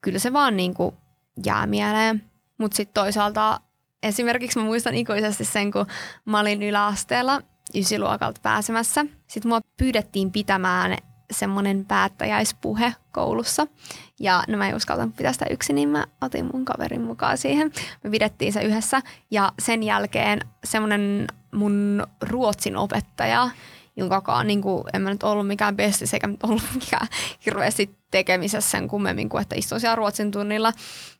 kyllä 0.00 0.18
se 0.18 0.32
vaan 0.32 0.56
niin 0.56 0.74
kuin 0.74 0.94
jää 1.46 1.66
mieleen. 1.66 2.24
Mutta 2.58 2.76
sitten 2.76 3.02
toisaalta 3.02 3.60
esimerkiksi 4.02 4.58
mä 4.58 4.64
muistan 4.64 4.94
ikuisesti 4.94 5.44
sen, 5.44 5.72
kun 5.72 5.86
mä 6.24 6.40
olin 6.40 6.62
yläasteella 6.62 7.42
ysiluokalta 7.74 8.40
pääsemässä. 8.42 9.06
Sitten 9.26 9.48
mua 9.48 9.60
pyydettiin 9.76 10.32
pitämään 10.32 10.96
semmoinen 11.30 11.84
päättäjäispuhe 11.84 12.94
koulussa. 13.12 13.66
Ja 14.20 14.44
no 14.48 14.58
mä 14.58 14.68
en 14.68 14.76
uskaltanut 14.76 15.16
pitää 15.16 15.32
sitä 15.32 15.46
yksin, 15.50 15.74
niin 15.74 15.88
mä 15.88 16.06
otin 16.20 16.50
mun 16.52 16.64
kaverin 16.64 17.02
mukaan 17.02 17.38
siihen. 17.38 17.72
Me 18.04 18.10
pidettiin 18.10 18.52
se 18.52 18.62
yhdessä 18.62 19.02
ja 19.30 19.52
sen 19.58 19.82
jälkeen 19.82 20.40
semmoinen 20.64 21.26
mun 21.54 22.06
ruotsin 22.20 22.76
opettaja, 22.76 23.50
jonka 23.98 24.44
niin 24.44 24.62
kuin, 24.62 24.84
en 24.92 25.02
mä 25.02 25.10
nyt 25.10 25.22
ollut 25.22 25.46
mikään 25.46 25.76
besti 25.76 26.04
eikä 26.12 26.26
nyt 26.26 26.42
ollut 26.42 26.62
mikään 26.80 27.06
hirveästi 27.46 27.90
tekemisessä 28.10 28.70
sen 28.70 28.88
kummemmin 28.88 29.28
kuin, 29.28 29.42
että 29.42 29.56
istun 29.56 29.80
siellä 29.80 29.96
ruotsin 29.96 30.30
tunnilla, 30.30 30.72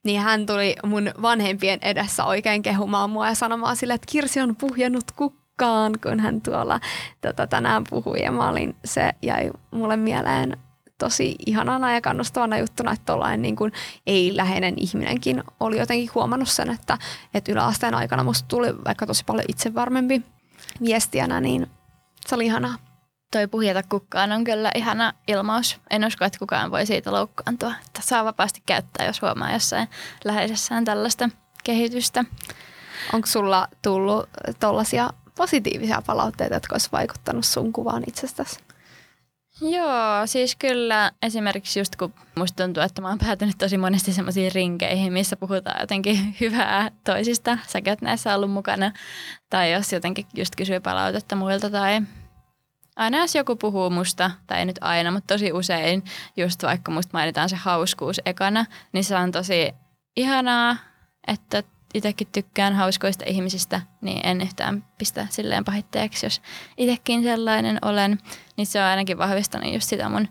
niin 0.05 0.21
hän 0.21 0.47
tuli 0.47 0.77
mun 0.87 1.11
vanhempien 1.23 1.79
edessä 1.83 2.25
oikein 2.25 2.63
kehumaan 2.63 3.11
mua 3.11 3.29
ja 3.29 3.35
sanomaan 3.35 3.77
sille, 3.77 3.95
että 3.95 4.13
Kirsi 4.13 4.41
on 4.41 4.57
puhjennut 4.57 5.11
kukkaan, 5.11 5.93
kun 6.03 6.21
hän 6.21 6.41
tuolla 6.41 6.81
tota, 7.21 7.47
tänään 7.47 7.85
puhui. 7.91 8.23
Ja 8.23 8.33
mä 8.33 8.49
olin, 8.49 8.77
se 8.85 9.13
jäi 9.23 9.51
mulle 9.71 9.97
mieleen 9.97 10.57
tosi 10.99 11.37
ihanana 11.47 11.93
ja 11.93 12.01
kannustavana 12.01 12.59
juttuna, 12.59 12.93
että 12.93 13.05
tuollainen 13.07 13.43
niin 13.43 13.57
kuin 13.57 13.73
ei-läheinen 14.07 14.75
ihminenkin 14.77 15.43
oli 15.61 15.79
jotenkin 15.79 16.11
huomannut 16.15 16.49
sen, 16.49 16.71
että, 16.71 16.99
että 17.35 17.53
yläasteen 17.53 17.95
aikana 17.95 18.25
musta 18.25 18.49
tuli 18.49 18.85
vaikka 18.85 19.07
tosi 19.07 19.25
paljon 19.25 19.45
itsevarmempi 19.49 20.23
viestiänä, 20.81 21.41
niin 21.41 21.67
se 22.29 22.35
oli 22.35 22.47
ihanaa. 22.47 22.75
Toi 23.33 23.47
puhjeta 23.47 23.83
kukkaan 23.83 24.33
on 24.33 24.45
kyllä 24.45 24.71
ihana 24.75 25.13
ilmaus. 25.29 25.81
En 25.91 26.05
usko, 26.05 26.25
että 26.25 26.39
kukaan 26.39 26.71
voi 26.71 26.87
siitä 26.87 27.13
loukkaantua. 27.13 27.73
Että 27.87 28.03
saa 28.03 28.25
vapaasti 28.25 28.63
käyttää, 28.67 29.07
jos 29.07 29.23
huomaa 29.23 29.53
jossain 29.53 29.89
läheisessään 30.25 30.85
tällaista 30.85 31.29
kehitystä. 31.65 32.25
Onko 33.13 33.27
sulla 33.27 33.69
tullut 33.83 34.29
tuollaisia 34.61 35.11
positiivisia 35.37 36.03
palautteita, 36.07 36.55
jotka 36.55 36.75
olisi 36.75 36.89
vaikuttanut 36.93 37.45
sun 37.45 37.73
kuvaan 37.73 38.03
itsestäsi? 38.07 38.61
Joo, 39.61 40.27
siis 40.27 40.57
kyllä 40.57 41.13
esimerkiksi 41.23 41.81
just 41.81 41.97
kun 41.97 42.15
musta 42.37 42.65
tuntuu, 42.65 42.83
että 42.83 43.03
mä 43.03 43.09
oon 43.09 43.19
päätynyt 43.19 43.59
tosi 43.59 43.79
monesti 43.79 44.13
semmoisiin 44.13 44.53
rinkeihin, 44.53 45.13
missä 45.13 45.37
puhutaan 45.37 45.81
jotenkin 45.81 46.35
hyvää 46.41 46.91
toisista. 47.05 47.59
Säkin 47.67 47.91
oot 47.91 48.03
näissä 48.03 48.35
ollut 48.35 48.51
mukana. 48.51 48.93
Tai 49.51 49.73
jos 49.73 49.93
jotenkin 49.93 50.27
just 50.35 50.57
kysyy 50.57 50.81
palautetta 50.81 51.37
muilta 51.37 51.71
tai 51.71 52.01
aina 52.99 53.19
jos 53.19 53.35
joku 53.35 53.57
puhuu 53.57 53.91
musta, 53.91 54.31
tai 54.47 54.59
ei 54.59 54.65
nyt 54.65 54.79
aina, 54.81 55.11
mutta 55.11 55.35
tosi 55.35 55.53
usein 55.53 56.05
just 56.37 56.63
vaikka 56.63 56.91
musta 56.91 57.11
mainitaan 57.13 57.49
se 57.49 57.57
hauskuus 57.57 58.21
ekana, 58.27 58.65
niin 58.93 59.05
se 59.05 59.17
on 59.17 59.33
tosi 59.33 59.73
ihanaa, 60.17 60.77
että 61.27 61.63
itsekin 61.95 62.29
tykkään 62.33 62.75
hauskoista 62.75 63.25
ihmisistä, 63.27 63.81
niin 64.01 64.27
en 64.27 64.41
yhtään 64.41 64.85
pistä 64.99 65.27
silleen 65.31 65.65
pahitteeksi, 65.65 66.27
jos 66.27 66.43
itsekin 66.77 67.23
sellainen 67.23 67.79
olen. 67.83 68.19
Niin 68.57 68.67
se 68.67 68.81
on 68.81 68.87
ainakin 68.87 69.19
vahvistanut 69.19 69.73
just 69.73 69.89
sitä 69.89 70.09
mun 70.09 70.29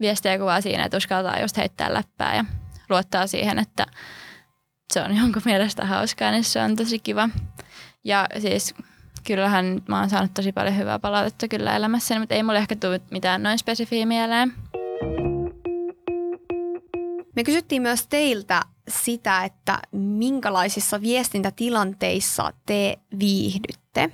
viestiä 0.00 0.38
kuvaa 0.38 0.60
siinä, 0.60 0.84
että 0.84 0.96
uskaltaa 0.96 1.40
just 1.40 1.56
heittää 1.56 1.94
läppää 1.94 2.36
ja 2.36 2.44
luottaa 2.90 3.26
siihen, 3.26 3.58
että 3.58 3.86
se 4.92 5.00
on 5.02 5.16
jonkun 5.16 5.42
mielestä 5.44 5.84
hauskaa, 5.84 6.30
niin 6.30 6.44
se 6.44 6.60
on 6.60 6.76
tosi 6.76 6.98
kiva. 6.98 7.28
Ja 8.04 8.26
siis 8.38 8.74
kyllähän 9.26 9.82
mä 9.88 10.00
oon 10.00 10.10
saanut 10.10 10.34
tosi 10.34 10.52
paljon 10.52 10.76
hyvää 10.76 10.98
palautetta 10.98 11.48
kyllä 11.48 11.76
elämässäni, 11.76 12.20
mutta 12.20 12.34
ei 12.34 12.42
mulle 12.42 12.58
ehkä 12.58 12.76
tule 12.76 13.00
mitään 13.10 13.42
noin 13.42 13.58
spesifiä 13.58 14.06
mieleen. 14.06 14.52
Me 17.36 17.44
kysyttiin 17.44 17.82
myös 17.82 18.06
teiltä 18.06 18.62
sitä, 18.88 19.44
että 19.44 19.78
minkälaisissa 19.92 21.00
viestintätilanteissa 21.00 22.52
te 22.66 22.98
viihdytte. 23.18 24.10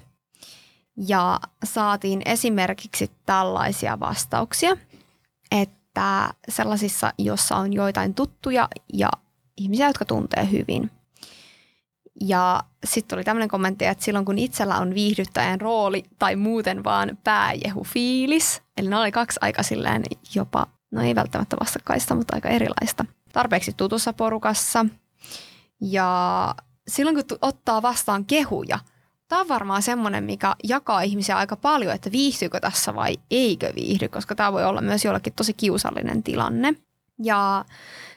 Ja 1.09 1.41
saatiin 1.65 2.23
esimerkiksi 2.25 3.11
tällaisia 3.27 4.01
vastauksia, 4.01 4.77
että 5.61 6.31
sellaisissa, 6.49 7.13
jossa 7.19 7.57
on 7.57 7.73
joitain 7.73 8.15
tuttuja 8.15 8.69
ja 8.93 9.09
ihmisiä, 9.57 9.87
jotka 9.87 10.05
tuntee 10.05 10.51
hyvin. 10.51 10.91
Ja 12.21 12.63
sitten 12.85 13.17
oli 13.17 13.25
tämmöinen 13.25 13.49
kommentti, 13.49 13.85
että 13.85 14.05
silloin 14.05 14.25
kun 14.25 14.39
itsellä 14.39 14.79
on 14.79 14.95
viihdyttäjän 14.95 15.61
rooli 15.61 16.03
tai 16.19 16.37
muuten 16.37 16.85
vaan 16.85 17.19
pääjehu 17.25 17.85
fiilis, 17.85 18.63
eli 18.77 18.89
ne 18.89 18.97
oli 18.97 19.13
kaksi 19.13 19.39
aika 19.43 19.63
silleen 19.63 20.03
jopa 20.35 20.67
no 20.91 21.03
ei 21.03 21.15
välttämättä 21.15 21.57
vastakkaista, 21.61 22.15
mutta 22.15 22.35
aika 22.35 22.49
erilaista. 22.49 23.05
Tarpeeksi 23.33 23.73
tutussa 23.77 24.13
porukassa. 24.13 24.87
Ja 25.81 26.55
silloin 26.89 27.17
kun 27.17 27.39
ottaa 27.43 27.83
vastaan 27.83 28.25
kehuja, 28.25 28.79
tämä 29.29 29.41
on 29.41 29.49
varmaan 29.49 29.83
semmoinen, 29.83 30.25
mikä 30.25 30.55
jakaa 30.65 31.03
ihmisiä 31.03 31.37
aika 31.37 31.57
paljon, 31.57 31.95
että 31.95 32.13
viihtyykö 32.13 32.61
tässä 32.61 32.95
vai 32.95 33.17
eikö 33.31 33.73
viihdy, 33.75 34.09
koska 34.09 34.35
tämä 34.35 34.53
voi 34.53 34.65
olla 34.65 34.81
myös 34.81 35.05
jollekin 35.05 35.33
tosi 35.33 35.55
kiusallinen 35.55 36.23
tilanne. 36.23 36.75
Ja 37.23 37.65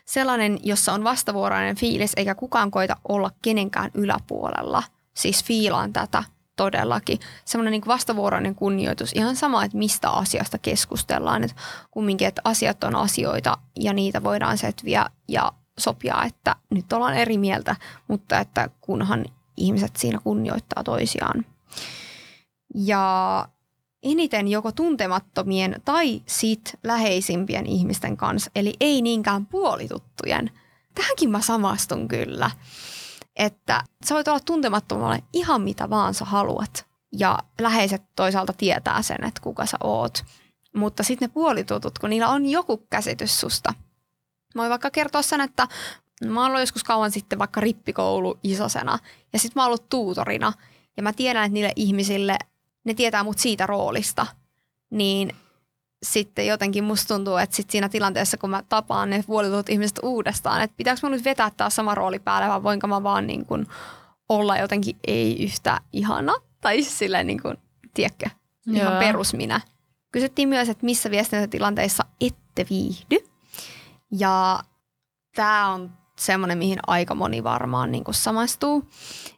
sellainen, 0.08 0.60
jossa 0.64 0.94
on 0.94 1.04
vastavuoroinen 1.04 1.76
fiilis 1.76 2.12
eikä 2.18 2.36
kukaan 2.36 2.72
koita 2.72 2.98
olla 3.10 3.32
kenenkään 3.42 3.92
yläpuolella. 3.94 4.84
Siis 5.14 5.44
fiilaan 5.44 5.94
tätä 5.94 6.24
todellakin. 6.56 7.20
Semmoinen 7.46 7.72
niin 7.72 7.88
vastavuoroinen 7.88 8.56
kunnioitus, 8.56 9.12
ihan 9.16 9.36
sama, 9.36 9.64
että 9.64 9.78
mistä 9.78 10.10
asiasta 10.10 10.58
keskustellaan. 10.58 11.44
Että 11.44 11.56
kumminkin, 11.92 12.28
että 12.28 12.42
asiat 12.46 12.84
on 12.84 12.96
asioita 12.96 13.58
ja 13.80 13.94
niitä 13.94 14.24
voidaan 14.24 14.58
setviä 14.58 15.06
ja 15.28 15.52
sopia, 15.80 16.24
että 16.26 16.56
nyt 16.70 16.94
ollaan 16.94 17.18
eri 17.18 17.38
mieltä, 17.38 17.76
mutta 18.08 18.40
että 18.40 18.70
kunhan 18.82 19.26
ihmiset 19.58 19.96
siinä 19.96 20.20
kunnioittaa 20.24 20.84
toisiaan. 20.84 21.46
Ja 22.76 23.48
eniten 24.12 24.48
joko 24.48 24.72
tuntemattomien 24.72 25.82
tai 25.86 26.22
sit 26.26 26.80
läheisimpien 26.84 27.66
ihmisten 27.66 28.18
kanssa, 28.18 28.52
eli 28.56 28.74
ei 28.80 29.02
niinkään 29.02 29.46
puolituttujen. 29.46 30.52
Tähänkin 30.96 31.30
mä 31.30 31.42
samastun 31.42 32.08
kyllä 32.08 32.52
että 33.38 33.84
sä 34.06 34.16
voit 34.16 34.28
olla 34.28 34.40
tuntemattomalle 34.40 35.24
ihan 35.34 35.62
mitä 35.62 35.90
vaan 35.90 36.14
sä 36.14 36.26
haluat. 36.26 36.86
Ja 37.12 37.40
läheiset 37.62 38.02
toisaalta 38.16 38.54
tietää 38.54 39.02
sen, 39.02 39.24
että 39.24 39.42
kuka 39.42 39.66
sä 39.66 39.78
oot. 39.84 40.26
Mutta 40.76 41.04
sitten 41.04 41.30
ne 41.30 41.34
puolitutut, 41.34 42.00
kun 42.00 42.10
niillä 42.10 42.30
on 42.30 42.46
joku 42.46 42.78
käsitys 42.90 43.40
susta. 43.40 43.74
Mä 44.56 44.62
voin 44.62 44.70
vaikka 44.70 44.92
kertoa 44.92 45.22
sen, 45.22 45.42
että 45.42 45.68
mä 46.26 46.42
oon 46.42 46.48
ollut 46.48 46.60
joskus 46.60 46.84
kauan 46.84 47.12
sitten 47.12 47.40
vaikka 47.40 47.62
rippikoulu 47.62 48.40
isosena. 48.44 49.00
Ja 49.34 49.40
sitten 49.40 49.60
mä 49.60 49.64
oon 49.64 49.68
ollut 49.68 49.90
tuutorina. 49.90 50.54
Ja 50.98 51.04
mä 51.04 51.14
tiedän, 51.14 51.44
että 51.46 51.54
niille 51.54 51.72
ihmisille, 51.76 52.38
ne 52.88 52.94
tietää 52.94 53.24
mut 53.24 53.38
siitä 53.38 53.66
roolista. 53.66 54.28
Niin 54.90 55.36
sitten 56.06 56.48
jotenkin 56.48 56.84
musta 56.84 57.16
tuntuu, 57.16 57.38
että 57.38 57.56
sit 57.56 57.70
siinä 57.70 57.90
tilanteessa, 57.90 58.38
kun 58.38 58.50
mä 58.50 58.64
tapaan 58.70 59.10
ne 59.10 59.24
vuolitut 59.28 59.70
ihmiset 59.70 60.00
uudestaan, 60.04 60.62
että 60.62 60.78
pitääkö 60.78 61.00
mä 61.04 61.10
nyt 61.10 61.26
vetää 61.26 61.52
taas 61.58 61.76
sama 61.76 61.96
rooli 61.96 62.20
päälle 62.20 62.48
vai 62.48 62.64
voinko 62.64 62.88
mä 62.88 63.04
vaan 63.04 63.28
niin 63.28 63.46
kuin 63.46 63.68
olla 64.30 64.58
jotenkin 64.58 64.96
ei 65.08 65.44
yhtä 65.44 65.82
ihana 65.94 66.34
tai 66.62 66.84
silleen 66.84 67.28
niin 67.28 67.42
kuin, 67.42 67.58
tiedätkö, 67.94 68.30
ihan 68.74 68.94
Joo. 68.94 69.00
perus 69.00 69.34
minä. 69.34 69.62
Kysyttiin 70.12 70.50
myös, 70.50 70.70
että 70.70 70.86
missä 70.86 71.12
viestintätilanteissa 71.12 72.06
ette 72.22 72.66
viihdy. 72.70 73.18
Ja 74.12 74.60
tämä 75.36 75.68
on 75.74 75.92
semmoinen, 76.20 76.58
mihin 76.58 76.80
aika 76.88 77.16
moni 77.16 77.44
varmaan 77.44 77.92
niin 77.92 78.04
kuin 78.04 78.16
samaistuu. 78.16 78.90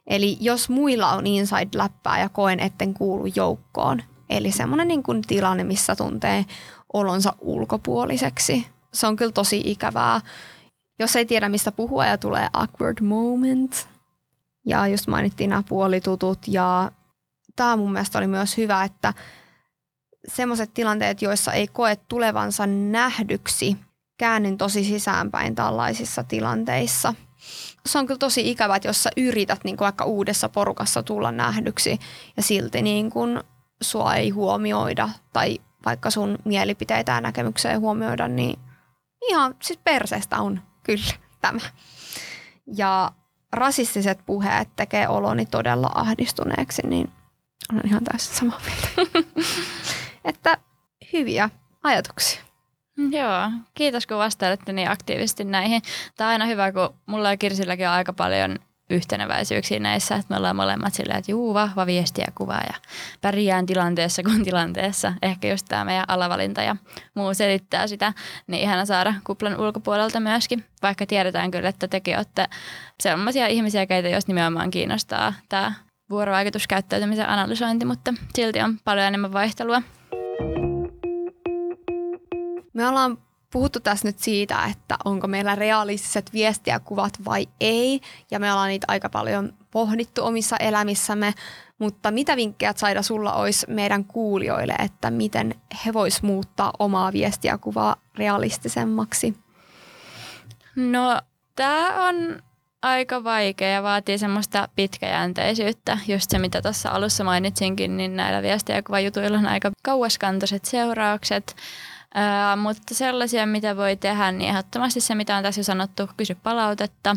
Eli 0.06 0.36
jos 0.40 0.68
muilla 0.68 1.12
on 1.12 1.24
inside-läppää 1.26 2.20
ja 2.20 2.28
koen, 2.28 2.60
etten 2.60 2.94
kuulu 2.94 3.26
joukkoon, 3.34 4.02
Eli 4.30 4.52
semmoinen 4.52 4.88
niin 4.88 5.02
kuin 5.02 5.22
tilanne, 5.22 5.64
missä 5.64 5.96
tuntee 5.96 6.44
olonsa 6.92 7.32
ulkopuoliseksi. 7.40 8.66
Se 8.94 9.06
on 9.06 9.16
kyllä 9.16 9.32
tosi 9.32 9.62
ikävää. 9.64 10.20
Jos 10.98 11.16
ei 11.16 11.26
tiedä, 11.26 11.48
mistä 11.48 11.72
puhua 11.72 12.06
ja 12.06 12.18
tulee 12.18 12.48
awkward 12.52 13.00
moment. 13.00 13.88
Ja 14.66 14.86
just 14.86 15.06
mainittiin 15.06 15.50
nämä 15.50 15.62
puolitutut 15.68 16.38
ja 16.46 16.92
tämä 17.56 17.76
mun 17.76 17.92
mielestä 17.92 18.18
oli 18.18 18.26
myös 18.26 18.56
hyvä, 18.56 18.84
että 18.84 19.14
semmoiset 20.28 20.74
tilanteet, 20.74 21.22
joissa 21.22 21.52
ei 21.52 21.66
koe 21.66 21.96
tulevansa 21.96 22.66
nähdyksi, 22.66 23.76
käännyn 24.20 24.58
tosi 24.58 24.84
sisäänpäin 24.84 25.54
tällaisissa 25.54 26.24
tilanteissa. 26.24 27.14
Se 27.86 27.98
on 27.98 28.06
kyllä 28.06 28.18
tosi 28.18 28.50
ikävä, 28.50 28.76
että 28.76 28.88
jos 28.88 29.02
sä 29.02 29.10
yrität 29.16 29.64
niin 29.64 29.76
kuin 29.76 29.84
vaikka 29.86 30.04
uudessa 30.04 30.48
porukassa 30.48 31.02
tulla 31.02 31.32
nähdyksi 31.32 31.98
ja 32.36 32.42
silti 32.42 32.82
niin 32.82 33.10
kuin 33.10 33.40
sua 33.82 34.14
ei 34.14 34.30
huomioida 34.30 35.08
tai 35.32 35.58
vaikka 35.84 36.10
sun 36.10 36.38
mielipiteitä 36.44 37.12
ja 37.12 37.20
näkemyksiä 37.20 37.70
ei 37.70 37.76
huomioida, 37.76 38.28
niin 38.28 38.58
ihan 39.28 39.54
siis 39.62 39.80
perseestä 39.84 40.38
on 40.38 40.60
kyllä 40.82 41.14
tämä. 41.40 41.60
Ja 42.76 43.12
rasistiset 43.52 44.18
puheet 44.26 44.68
tekee 44.76 45.08
oloni 45.08 45.46
todella 45.46 45.90
ahdistuneeksi, 45.94 46.82
niin 46.86 47.12
Olen 47.72 47.86
ihan 47.86 48.04
täysin 48.04 48.34
samaa 48.34 48.60
mieltä. 48.66 49.20
että 50.30 50.58
hyviä 51.12 51.50
ajatuksia. 51.82 52.49
Joo, 52.98 53.50
kiitos 53.74 54.06
kun 54.06 54.16
vastailette 54.16 54.72
niin 54.72 54.90
aktiivisesti 54.90 55.44
näihin. 55.44 55.82
Tämä 56.16 56.28
on 56.28 56.32
aina 56.32 56.46
hyvä, 56.46 56.72
kun 56.72 56.94
mulla 57.06 57.30
ja 57.30 57.36
Kirsilläkin 57.36 57.88
on 57.88 57.92
aika 57.92 58.12
paljon 58.12 58.58
yhteneväisyyksiä 58.90 59.78
näissä, 59.78 60.14
että 60.14 60.26
me 60.28 60.36
ollaan 60.36 60.56
molemmat 60.56 60.94
silleen, 60.94 61.18
että 61.18 61.30
juu, 61.30 61.54
vahva 61.54 61.86
viesti 61.86 62.20
ja 62.20 62.32
kuva 62.34 62.54
ja 62.54 62.74
pärjään 63.20 63.66
tilanteessa 63.66 64.22
kuin 64.22 64.44
tilanteessa. 64.44 65.12
Ehkä 65.22 65.48
just 65.48 65.66
tämä 65.68 65.84
meidän 65.84 66.04
alavalinta 66.08 66.62
ja 66.62 66.76
muu 67.14 67.34
selittää 67.34 67.86
sitä, 67.86 68.12
niin 68.46 68.62
ihana 68.62 68.86
saada 68.86 69.14
kuplan 69.24 69.60
ulkopuolelta 69.60 70.20
myöskin, 70.20 70.64
vaikka 70.82 71.06
tiedetään 71.06 71.50
kyllä, 71.50 71.68
että 71.68 71.88
tekin 71.88 72.16
olette 72.16 72.46
sellaisia 73.00 73.46
ihmisiä, 73.46 73.86
keitä 73.86 74.08
jos 74.08 74.26
nimenomaan 74.26 74.70
kiinnostaa 74.70 75.34
tämä 75.48 75.72
vuorovaikutuskäyttäytymisen 76.10 77.28
analysointi, 77.28 77.84
mutta 77.84 78.14
silti 78.34 78.60
on 78.60 78.78
paljon 78.84 79.06
enemmän 79.06 79.32
vaihtelua. 79.32 79.82
Me 82.72 82.88
ollaan 82.88 83.18
puhuttu 83.52 83.80
tässä 83.80 84.08
nyt 84.08 84.18
siitä, 84.18 84.64
että 84.70 84.96
onko 85.04 85.26
meillä 85.26 85.54
realistiset 85.54 86.32
viestiäkuvat 86.32 87.12
vai 87.24 87.48
ei, 87.60 88.00
ja 88.30 88.38
me 88.38 88.52
ollaan 88.52 88.68
niitä 88.68 88.84
aika 88.88 89.08
paljon 89.08 89.52
pohdittu 89.70 90.24
omissa 90.24 90.56
elämissämme, 90.56 91.34
mutta 91.78 92.10
mitä 92.10 92.36
vinkkejä 92.36 92.72
Saida 92.76 93.02
sulla 93.02 93.32
olisi 93.32 93.66
meidän 93.68 94.04
kuulijoille, 94.04 94.74
että 94.78 95.10
miten 95.10 95.54
he 95.86 95.92
vois 95.92 96.22
muuttaa 96.22 96.72
omaa 96.78 97.12
viestiäkuvaa 97.12 97.96
realistisemmaksi? 98.16 99.36
No, 100.76 101.20
tämä 101.56 102.08
on 102.08 102.42
aika 102.82 103.24
vaikea 103.24 103.68
ja 103.68 103.82
vaatii 103.82 104.18
semmoista 104.18 104.68
pitkäjänteisyyttä. 104.76 105.98
Just 106.08 106.30
se, 106.30 106.38
mitä 106.38 106.62
tuossa 106.62 106.90
alussa 106.90 107.24
mainitsinkin, 107.24 107.96
niin 107.96 108.16
näillä 108.16 108.42
viestiäkuvajutuilla 108.42 109.38
on 109.38 109.46
aika 109.46 109.70
kauaskantoiset 109.82 110.64
seuraukset. 110.64 111.56
Ää, 112.14 112.56
mutta 112.56 112.94
sellaisia, 112.94 113.46
mitä 113.46 113.76
voi 113.76 113.96
tehdä, 113.96 114.32
niin 114.32 114.50
ehdottomasti 114.50 115.00
se, 115.00 115.14
mitä 115.14 115.36
on 115.36 115.42
tässä 115.42 115.58
jo 115.58 115.64
sanottu, 115.64 116.08
kysy 116.16 116.34
palautetta 116.34 117.16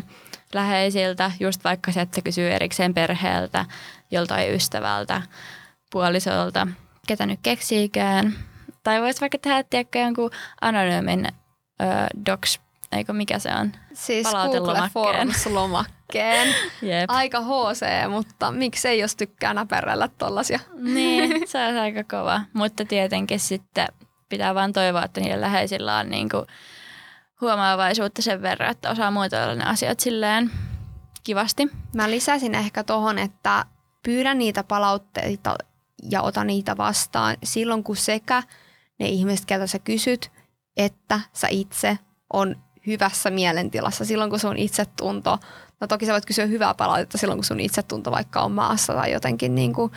läheisiltä, 0.54 1.30
just 1.40 1.64
vaikka 1.64 1.92
se, 1.92 2.00
että 2.00 2.22
kysyy 2.22 2.50
erikseen 2.50 2.94
perheeltä, 2.94 3.64
joltain 4.10 4.54
ystävältä, 4.54 5.22
puolisolta, 5.92 6.66
ketä 7.06 7.26
nyt 7.26 7.40
keksiikään. 7.42 8.34
Tai 8.82 9.00
voisi 9.00 9.20
vaikka 9.20 9.38
tehdä, 9.38 9.62
tiedätkö, 9.62 9.98
jonkun 9.98 10.30
anonyymin 10.60 11.26
ö, 11.26 11.84
docs, 12.26 12.60
eikö 12.92 13.12
mikä 13.12 13.38
se 13.38 13.50
on? 13.60 13.72
Siis 13.92 14.26
Google 14.32 14.90
Forms-lomakkeen. 14.92 16.54
Jep. 16.82 17.04
Aika 17.10 17.40
HC, 17.40 18.08
mutta 18.08 18.52
miksei 18.52 18.98
jos 18.98 19.16
tykkää 19.16 19.54
näperrellä 19.54 20.08
tollasia. 20.18 20.60
Niin, 20.74 21.42
se 21.48 21.66
on 21.66 21.78
aika 21.78 22.04
kova. 22.04 22.40
Mutta 22.52 22.84
tietenkin 22.84 23.40
sitten 23.40 23.88
pitää 24.34 24.54
vaan 24.54 24.72
toivoa, 24.72 25.04
että 25.04 25.20
niiden 25.20 25.40
läheisillä 25.40 25.98
on 25.98 26.08
niin 26.08 26.28
kuin 26.28 26.46
huomaavaisuutta 27.40 28.22
sen 28.22 28.42
verran, 28.42 28.70
että 28.70 28.90
osaa 28.90 29.10
muotoilla 29.10 29.54
ne 29.54 29.64
asiat 29.64 30.00
silleen 30.00 30.50
kivasti. 31.24 31.70
Mä 31.94 32.10
lisäsin 32.10 32.54
ehkä 32.54 32.84
tohon, 32.84 33.18
että 33.18 33.64
pyydä 34.02 34.34
niitä 34.34 34.64
palautteita 34.64 35.54
ja 36.10 36.22
ota 36.22 36.44
niitä 36.44 36.76
vastaan 36.76 37.36
silloin, 37.44 37.84
kun 37.84 37.96
sekä 37.96 38.42
ne 38.98 39.06
ihmiset, 39.08 39.46
ketä 39.46 39.66
sä 39.66 39.78
kysyt, 39.78 40.30
että 40.76 41.20
sä 41.32 41.48
itse 41.50 41.98
on 42.32 42.56
hyvässä 42.86 43.30
mielentilassa 43.30 44.04
silloin, 44.04 44.30
kun 44.30 44.40
sun 44.40 44.56
itsetunto, 44.56 45.38
no 45.80 45.86
toki 45.86 46.06
sä 46.06 46.12
voit 46.12 46.26
kysyä 46.26 46.46
hyvää 46.46 46.74
palautetta 46.74 47.18
silloin, 47.18 47.38
kun 47.38 47.44
sun 47.44 47.60
itsetunto 47.60 48.10
vaikka 48.10 48.40
on 48.40 48.52
maassa 48.52 48.92
tai 48.94 49.12
jotenkin 49.12 49.54
niin 49.54 49.72
kuin 49.72 49.92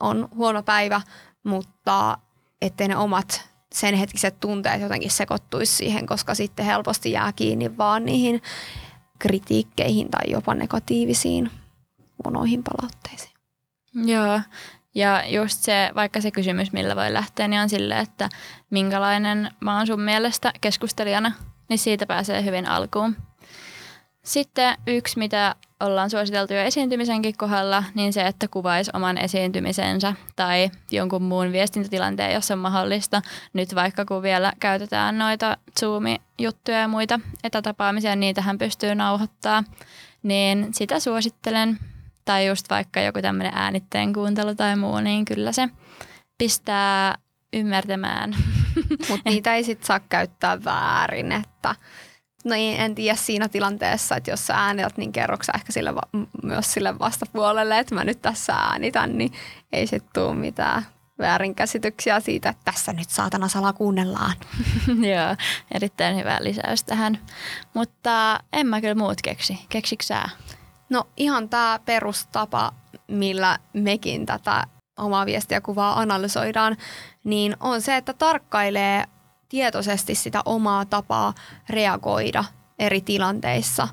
on 0.00 0.28
huono 0.34 0.62
päivä, 0.62 1.00
mutta 1.44 2.18
ettei 2.62 2.88
ne 2.88 2.96
omat 2.96 3.50
sen 3.72 3.94
hetkiset 3.94 4.40
tunteet 4.40 4.80
jotenkin 4.80 5.10
sekoittuisi 5.10 5.72
siihen, 5.72 6.06
koska 6.06 6.34
sitten 6.34 6.66
helposti 6.66 7.12
jää 7.12 7.32
kiinni 7.32 7.78
vaan 7.78 8.04
niihin 8.04 8.42
kritiikkeihin 9.18 10.10
tai 10.10 10.30
jopa 10.30 10.54
negatiivisiin 10.54 11.50
monoihin 12.24 12.62
palautteisiin. 12.62 13.34
Joo, 13.94 14.40
ja 14.94 15.22
just 15.26 15.58
se, 15.58 15.90
vaikka 15.94 16.20
se 16.20 16.30
kysymys, 16.30 16.72
millä 16.72 16.96
voi 16.96 17.12
lähteä, 17.12 17.48
niin 17.48 17.62
on 17.62 17.68
sille, 17.68 17.98
että 17.98 18.28
minkälainen 18.70 19.50
mä 19.60 19.76
oon 19.76 19.86
sun 19.86 20.00
mielestä 20.00 20.52
keskustelijana, 20.60 21.32
niin 21.68 21.78
siitä 21.78 22.06
pääsee 22.06 22.44
hyvin 22.44 22.66
alkuun. 22.66 23.16
Sitten 24.24 24.78
yksi, 24.86 25.18
mitä 25.18 25.54
ollaan 25.80 26.10
suositeltu 26.10 26.54
jo 26.54 26.60
esiintymisenkin 26.60 27.36
kohdalla, 27.36 27.84
niin 27.94 28.12
se, 28.12 28.26
että 28.26 28.48
kuvaisi 28.48 28.90
oman 28.94 29.18
esiintymisensä 29.18 30.14
tai 30.36 30.70
jonkun 30.90 31.22
muun 31.22 31.52
viestintätilanteen, 31.52 32.34
jos 32.34 32.50
on 32.50 32.58
mahdollista. 32.58 33.22
Nyt 33.52 33.74
vaikka 33.74 34.04
kun 34.04 34.22
vielä 34.22 34.52
käytetään 34.60 35.18
noita 35.18 35.56
Zoom-juttuja 35.80 36.78
ja 36.78 36.88
muita 36.88 37.20
etätapaamisia, 37.44 38.16
niitähän 38.16 38.58
pystyy 38.58 38.94
nauhoittaa, 38.94 39.64
niin 40.22 40.68
sitä 40.74 41.00
suosittelen. 41.00 41.78
Tai 42.24 42.46
just 42.46 42.70
vaikka 42.70 43.00
joku 43.00 43.22
tämmöinen 43.22 43.52
äänitteen 43.54 44.12
kuuntelu 44.12 44.54
tai 44.54 44.76
muu, 44.76 45.00
niin 45.00 45.24
kyllä 45.24 45.52
se 45.52 45.68
pistää 46.38 47.14
ymmärtämään. 47.52 48.36
Mutta 49.08 49.30
niitä 49.30 49.54
ei 49.54 49.64
sitten 49.64 49.86
saa 49.86 50.00
käyttää 50.00 50.64
väärin, 50.64 51.32
että 51.32 51.74
No 52.44 52.54
niin, 52.54 52.80
en 52.80 52.94
tiedä 52.94 53.16
siinä 53.16 53.48
tilanteessa, 53.48 54.16
että 54.16 54.30
jos 54.30 54.46
sä 54.46 54.54
äänität, 54.54 54.96
niin 54.96 55.12
kerroksä 55.12 55.52
ehkä 55.56 55.72
sille 55.72 55.94
va- 55.94 56.26
myös 56.42 56.72
sille 56.72 56.98
vastapuolelle, 56.98 57.78
että 57.78 57.94
mä 57.94 58.04
nyt 58.04 58.22
tässä 58.22 58.54
äänitän, 58.54 59.18
niin 59.18 59.32
ei 59.72 59.86
sitten 59.86 60.10
tule 60.14 60.34
mitään 60.34 60.86
väärinkäsityksiä 61.18 62.20
siitä, 62.20 62.48
että 62.48 62.62
tässä 62.64 62.92
nyt 62.92 63.10
saatana 63.10 63.48
sala 63.48 63.72
kuunnellaan. 63.72 64.32
Joo, 65.14 65.36
erittäin 65.74 66.16
hyvä 66.16 66.38
lisäys 66.40 66.84
tähän. 66.84 67.18
Mutta 67.74 68.40
en 68.52 68.66
mä 68.66 68.80
kyllä 68.80 68.94
muut 68.94 69.22
keksi. 69.22 69.58
Keksikö 69.68 70.04
sä? 70.04 70.28
No 70.90 71.08
ihan 71.16 71.48
tämä 71.48 71.80
perustapa, 71.84 72.72
millä 73.08 73.58
mekin 73.72 74.26
tätä 74.26 74.64
omaa 74.98 75.26
viestiä 75.26 75.60
kuvaa 75.60 76.00
analysoidaan, 76.00 76.76
niin 77.24 77.56
on 77.60 77.82
se, 77.82 77.96
että 77.96 78.12
tarkkailee 78.12 79.04
tietoisesti 79.50 80.14
sitä 80.14 80.42
omaa 80.44 80.84
tapaa 80.84 81.34
reagoida 81.68 82.44
eri 82.78 83.00
tilanteissa. 83.00 83.88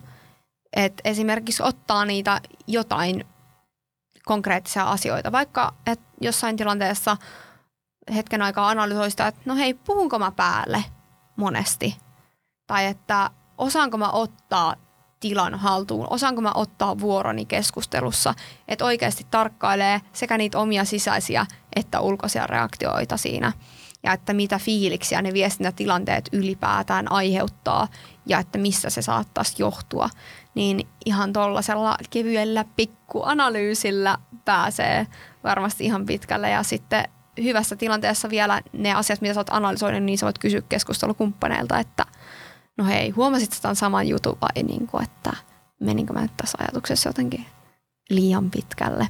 Et 0.75 1.01
esimerkiksi 1.03 1.63
ottaa 1.63 2.05
niitä 2.05 2.41
jotain 2.67 3.25
konkreettisia 4.25 4.83
asioita, 4.83 5.31
vaikka 5.31 5.73
että 5.85 6.05
jossain 6.21 6.57
tilanteessa 6.57 7.17
hetken 8.15 8.41
aikaa 8.41 8.69
analysoi 8.69 9.11
sitä, 9.11 9.27
että 9.27 9.41
no 9.45 9.55
hei, 9.55 9.73
puhunko 9.73 10.19
mä 10.19 10.31
päälle 10.31 10.83
monesti? 11.35 11.97
Tai 12.67 12.85
että 12.85 13.29
osaanko 13.57 13.97
mä 13.97 14.09
ottaa 14.11 14.75
tilan 15.19 15.55
haltuun, 15.55 16.07
osaanko 16.09 16.41
mä 16.41 16.51
ottaa 16.55 16.99
vuoroni 16.99 17.45
keskustelussa, 17.45 18.33
että 18.67 18.85
oikeasti 18.85 19.27
tarkkailee 19.31 20.01
sekä 20.13 20.37
niitä 20.37 20.59
omia 20.59 20.85
sisäisiä 20.85 21.45
että 21.75 21.99
ulkoisia 21.99 22.47
reaktioita 22.47 23.17
siinä– 23.17 23.51
ja 24.07 24.13
että 24.13 24.33
mitä 24.33 24.59
fiiliksiä 24.59 25.21
ne 25.21 25.33
viestintätilanteet 25.33 26.29
ylipäätään 26.31 27.11
aiheuttaa 27.11 27.87
ja 28.25 28.39
että 28.39 28.57
missä 28.57 28.89
se 28.89 29.01
saattaisi 29.01 29.55
johtua, 29.59 30.09
niin 30.55 30.87
ihan 31.05 31.33
tuollaisella 31.33 31.97
kevyellä 32.09 32.65
pikkuanalyysillä 32.75 34.17
pääsee 34.45 35.07
varmasti 35.43 35.85
ihan 35.85 36.05
pitkälle 36.05 36.49
ja 36.49 36.63
sitten 36.63 37.03
hyvässä 37.43 37.75
tilanteessa 37.75 38.29
vielä 38.29 38.61
ne 38.73 38.93
asiat, 38.93 39.21
mitä 39.21 39.33
sä 39.33 39.39
oot 39.39 39.49
analysoinut, 39.49 40.03
niin 40.03 40.17
sä 40.17 40.25
voit 40.25 40.39
kysyä 40.39 40.61
keskustelukumppaneilta, 40.69 41.79
että 41.79 42.05
no 42.77 42.85
hei, 42.85 43.09
huomasit 43.09 43.53
sä 43.53 43.61
tämän 43.61 43.75
saman 43.75 44.07
jutun 44.07 44.37
vai 44.41 44.63
niin 44.63 44.87
kuin, 44.87 45.03
että 45.03 45.31
meninkö 45.79 46.13
mä 46.13 46.21
nyt 46.21 46.37
tässä 46.37 46.57
ajatuksessa 46.61 47.09
jotenkin 47.09 47.45
liian 48.09 48.51
pitkälle. 48.51 49.07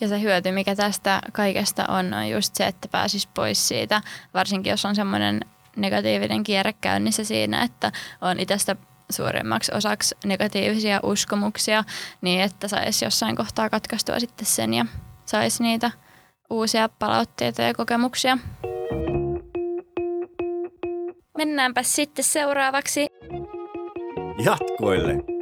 Ja 0.00 0.08
se 0.08 0.20
hyöty, 0.20 0.52
mikä 0.52 0.76
tästä 0.76 1.20
kaikesta 1.32 1.84
on, 1.88 2.14
on 2.14 2.28
just 2.28 2.54
se, 2.54 2.66
että 2.66 2.88
pääsis 2.88 3.26
pois 3.26 3.68
siitä, 3.68 4.02
varsinkin 4.34 4.70
jos 4.70 4.84
on 4.84 4.94
semmoinen 4.94 5.40
negatiivinen 5.76 6.42
kierre 6.42 6.72
käynnissä 6.72 7.24
siinä, 7.24 7.62
että 7.62 7.92
on 8.20 8.40
itsestä 8.40 8.76
suurimmaksi 9.10 9.72
osaksi 9.74 10.16
negatiivisia 10.24 11.00
uskomuksia, 11.02 11.84
niin 12.20 12.40
että 12.40 12.68
saisi 12.68 13.04
jossain 13.04 13.36
kohtaa 13.36 13.70
katkaistua 13.70 14.20
sitten 14.20 14.46
sen 14.46 14.74
ja 14.74 14.86
saisi 15.26 15.62
niitä 15.62 15.90
uusia 16.50 16.88
palautteita 16.88 17.62
ja 17.62 17.74
kokemuksia. 17.74 18.38
Mennäänpä 21.38 21.82
sitten 21.82 22.24
seuraavaksi 22.24 23.06
Jatkoille. 24.44 25.37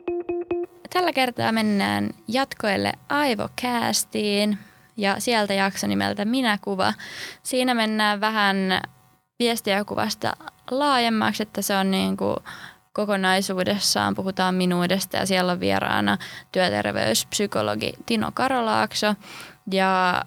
Tällä 0.91 1.13
kertaa 1.13 1.53
mennään 1.53 2.11
jatkoille 2.29 2.93
Aivokäästiin 3.09 4.59
ja 4.97 5.21
sieltä 5.21 5.55
jakso 5.55 5.87
nimeltä 5.87 6.25
Minä 6.25 6.59
kuva. 6.61 6.93
Siinä 7.43 7.75
mennään 7.75 8.21
vähän 8.21 8.57
viestiä 9.39 9.85
kuvasta 9.85 10.33
laajemmaksi, 10.71 11.43
että 11.43 11.63
se 11.63 11.77
on 11.77 11.91
niin 11.91 12.17
kuin 12.17 12.37
kokonaisuudessaan, 12.93 14.15
puhutaan 14.15 14.55
minuudesta 14.55 15.17
ja 15.17 15.27
siellä 15.27 15.53
on 15.53 15.61
vieraana 15.61 16.19
työterveyspsykologi 16.53 17.93
Tino 18.07 18.31
Karolaakso 18.35 19.15
ja 19.71 20.25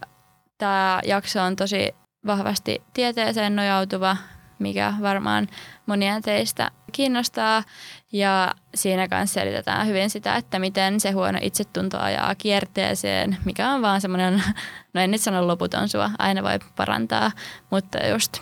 Tämä 0.60 1.02
jakso 1.06 1.42
on 1.42 1.56
tosi 1.56 1.96
vahvasti 2.26 2.82
tieteeseen 2.94 3.56
nojautuva, 3.56 4.18
mikä 4.60 4.94
varmaan 5.02 5.48
monia 5.86 6.22
teistä 6.22 6.72
kiinnostaa. 6.90 7.64
Ja 8.12 8.54
siinä 8.76 9.08
kanssa 9.08 9.34
selitetään 9.34 9.88
hyvin 9.88 10.10
sitä, 10.10 10.36
että 10.36 10.60
miten 10.60 11.00
se 11.00 11.12
huono 11.12 11.40
itsetunto 11.42 12.00
ajaa 12.00 12.36
kierteeseen, 12.36 13.38
mikä 13.46 13.72
on 13.72 13.82
vaan 13.82 14.02
semmoinen, 14.02 14.44
no 14.94 15.02
en 15.02 15.12
nyt 15.12 15.22
sano 15.22 15.48
loputon 15.48 15.90
sua, 15.90 16.12
aina 16.20 16.44
voi 16.44 16.60
parantaa, 16.76 17.32
mutta 17.70 18.08
just 18.08 18.42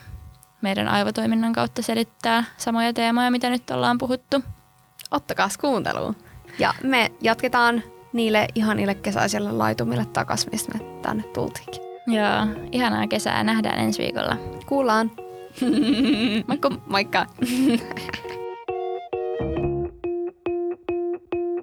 meidän 0.62 0.88
aivotoiminnan 0.88 1.54
kautta 1.54 1.82
selittää 1.82 2.44
samoja 2.58 2.94
teemoja, 2.94 3.32
mitä 3.32 3.50
nyt 3.50 3.72
ollaan 3.72 3.98
puhuttu. 3.98 4.44
Ottakaa 5.12 5.50
kuunteluun. 5.62 6.16
Ja 6.60 6.74
me 6.84 7.12
jatketaan 7.22 7.84
niille 8.14 8.48
ihanille 8.56 8.96
kesäisille 8.96 9.52
laitumille 9.52 10.06
takaisin, 10.06 10.50
mistä 10.52 10.78
me 10.78 10.86
tänne 11.02 11.24
tultiinkin. 11.24 11.82
Joo, 12.08 12.68
ihanaa 12.72 13.08
kesää. 13.08 13.44
Nähdään 13.44 13.80
ensi 13.80 14.04
viikolla. 14.04 14.38
Kuullaan. 14.66 15.12
Moikka! 16.48 16.70
Moikka! 16.88 17.26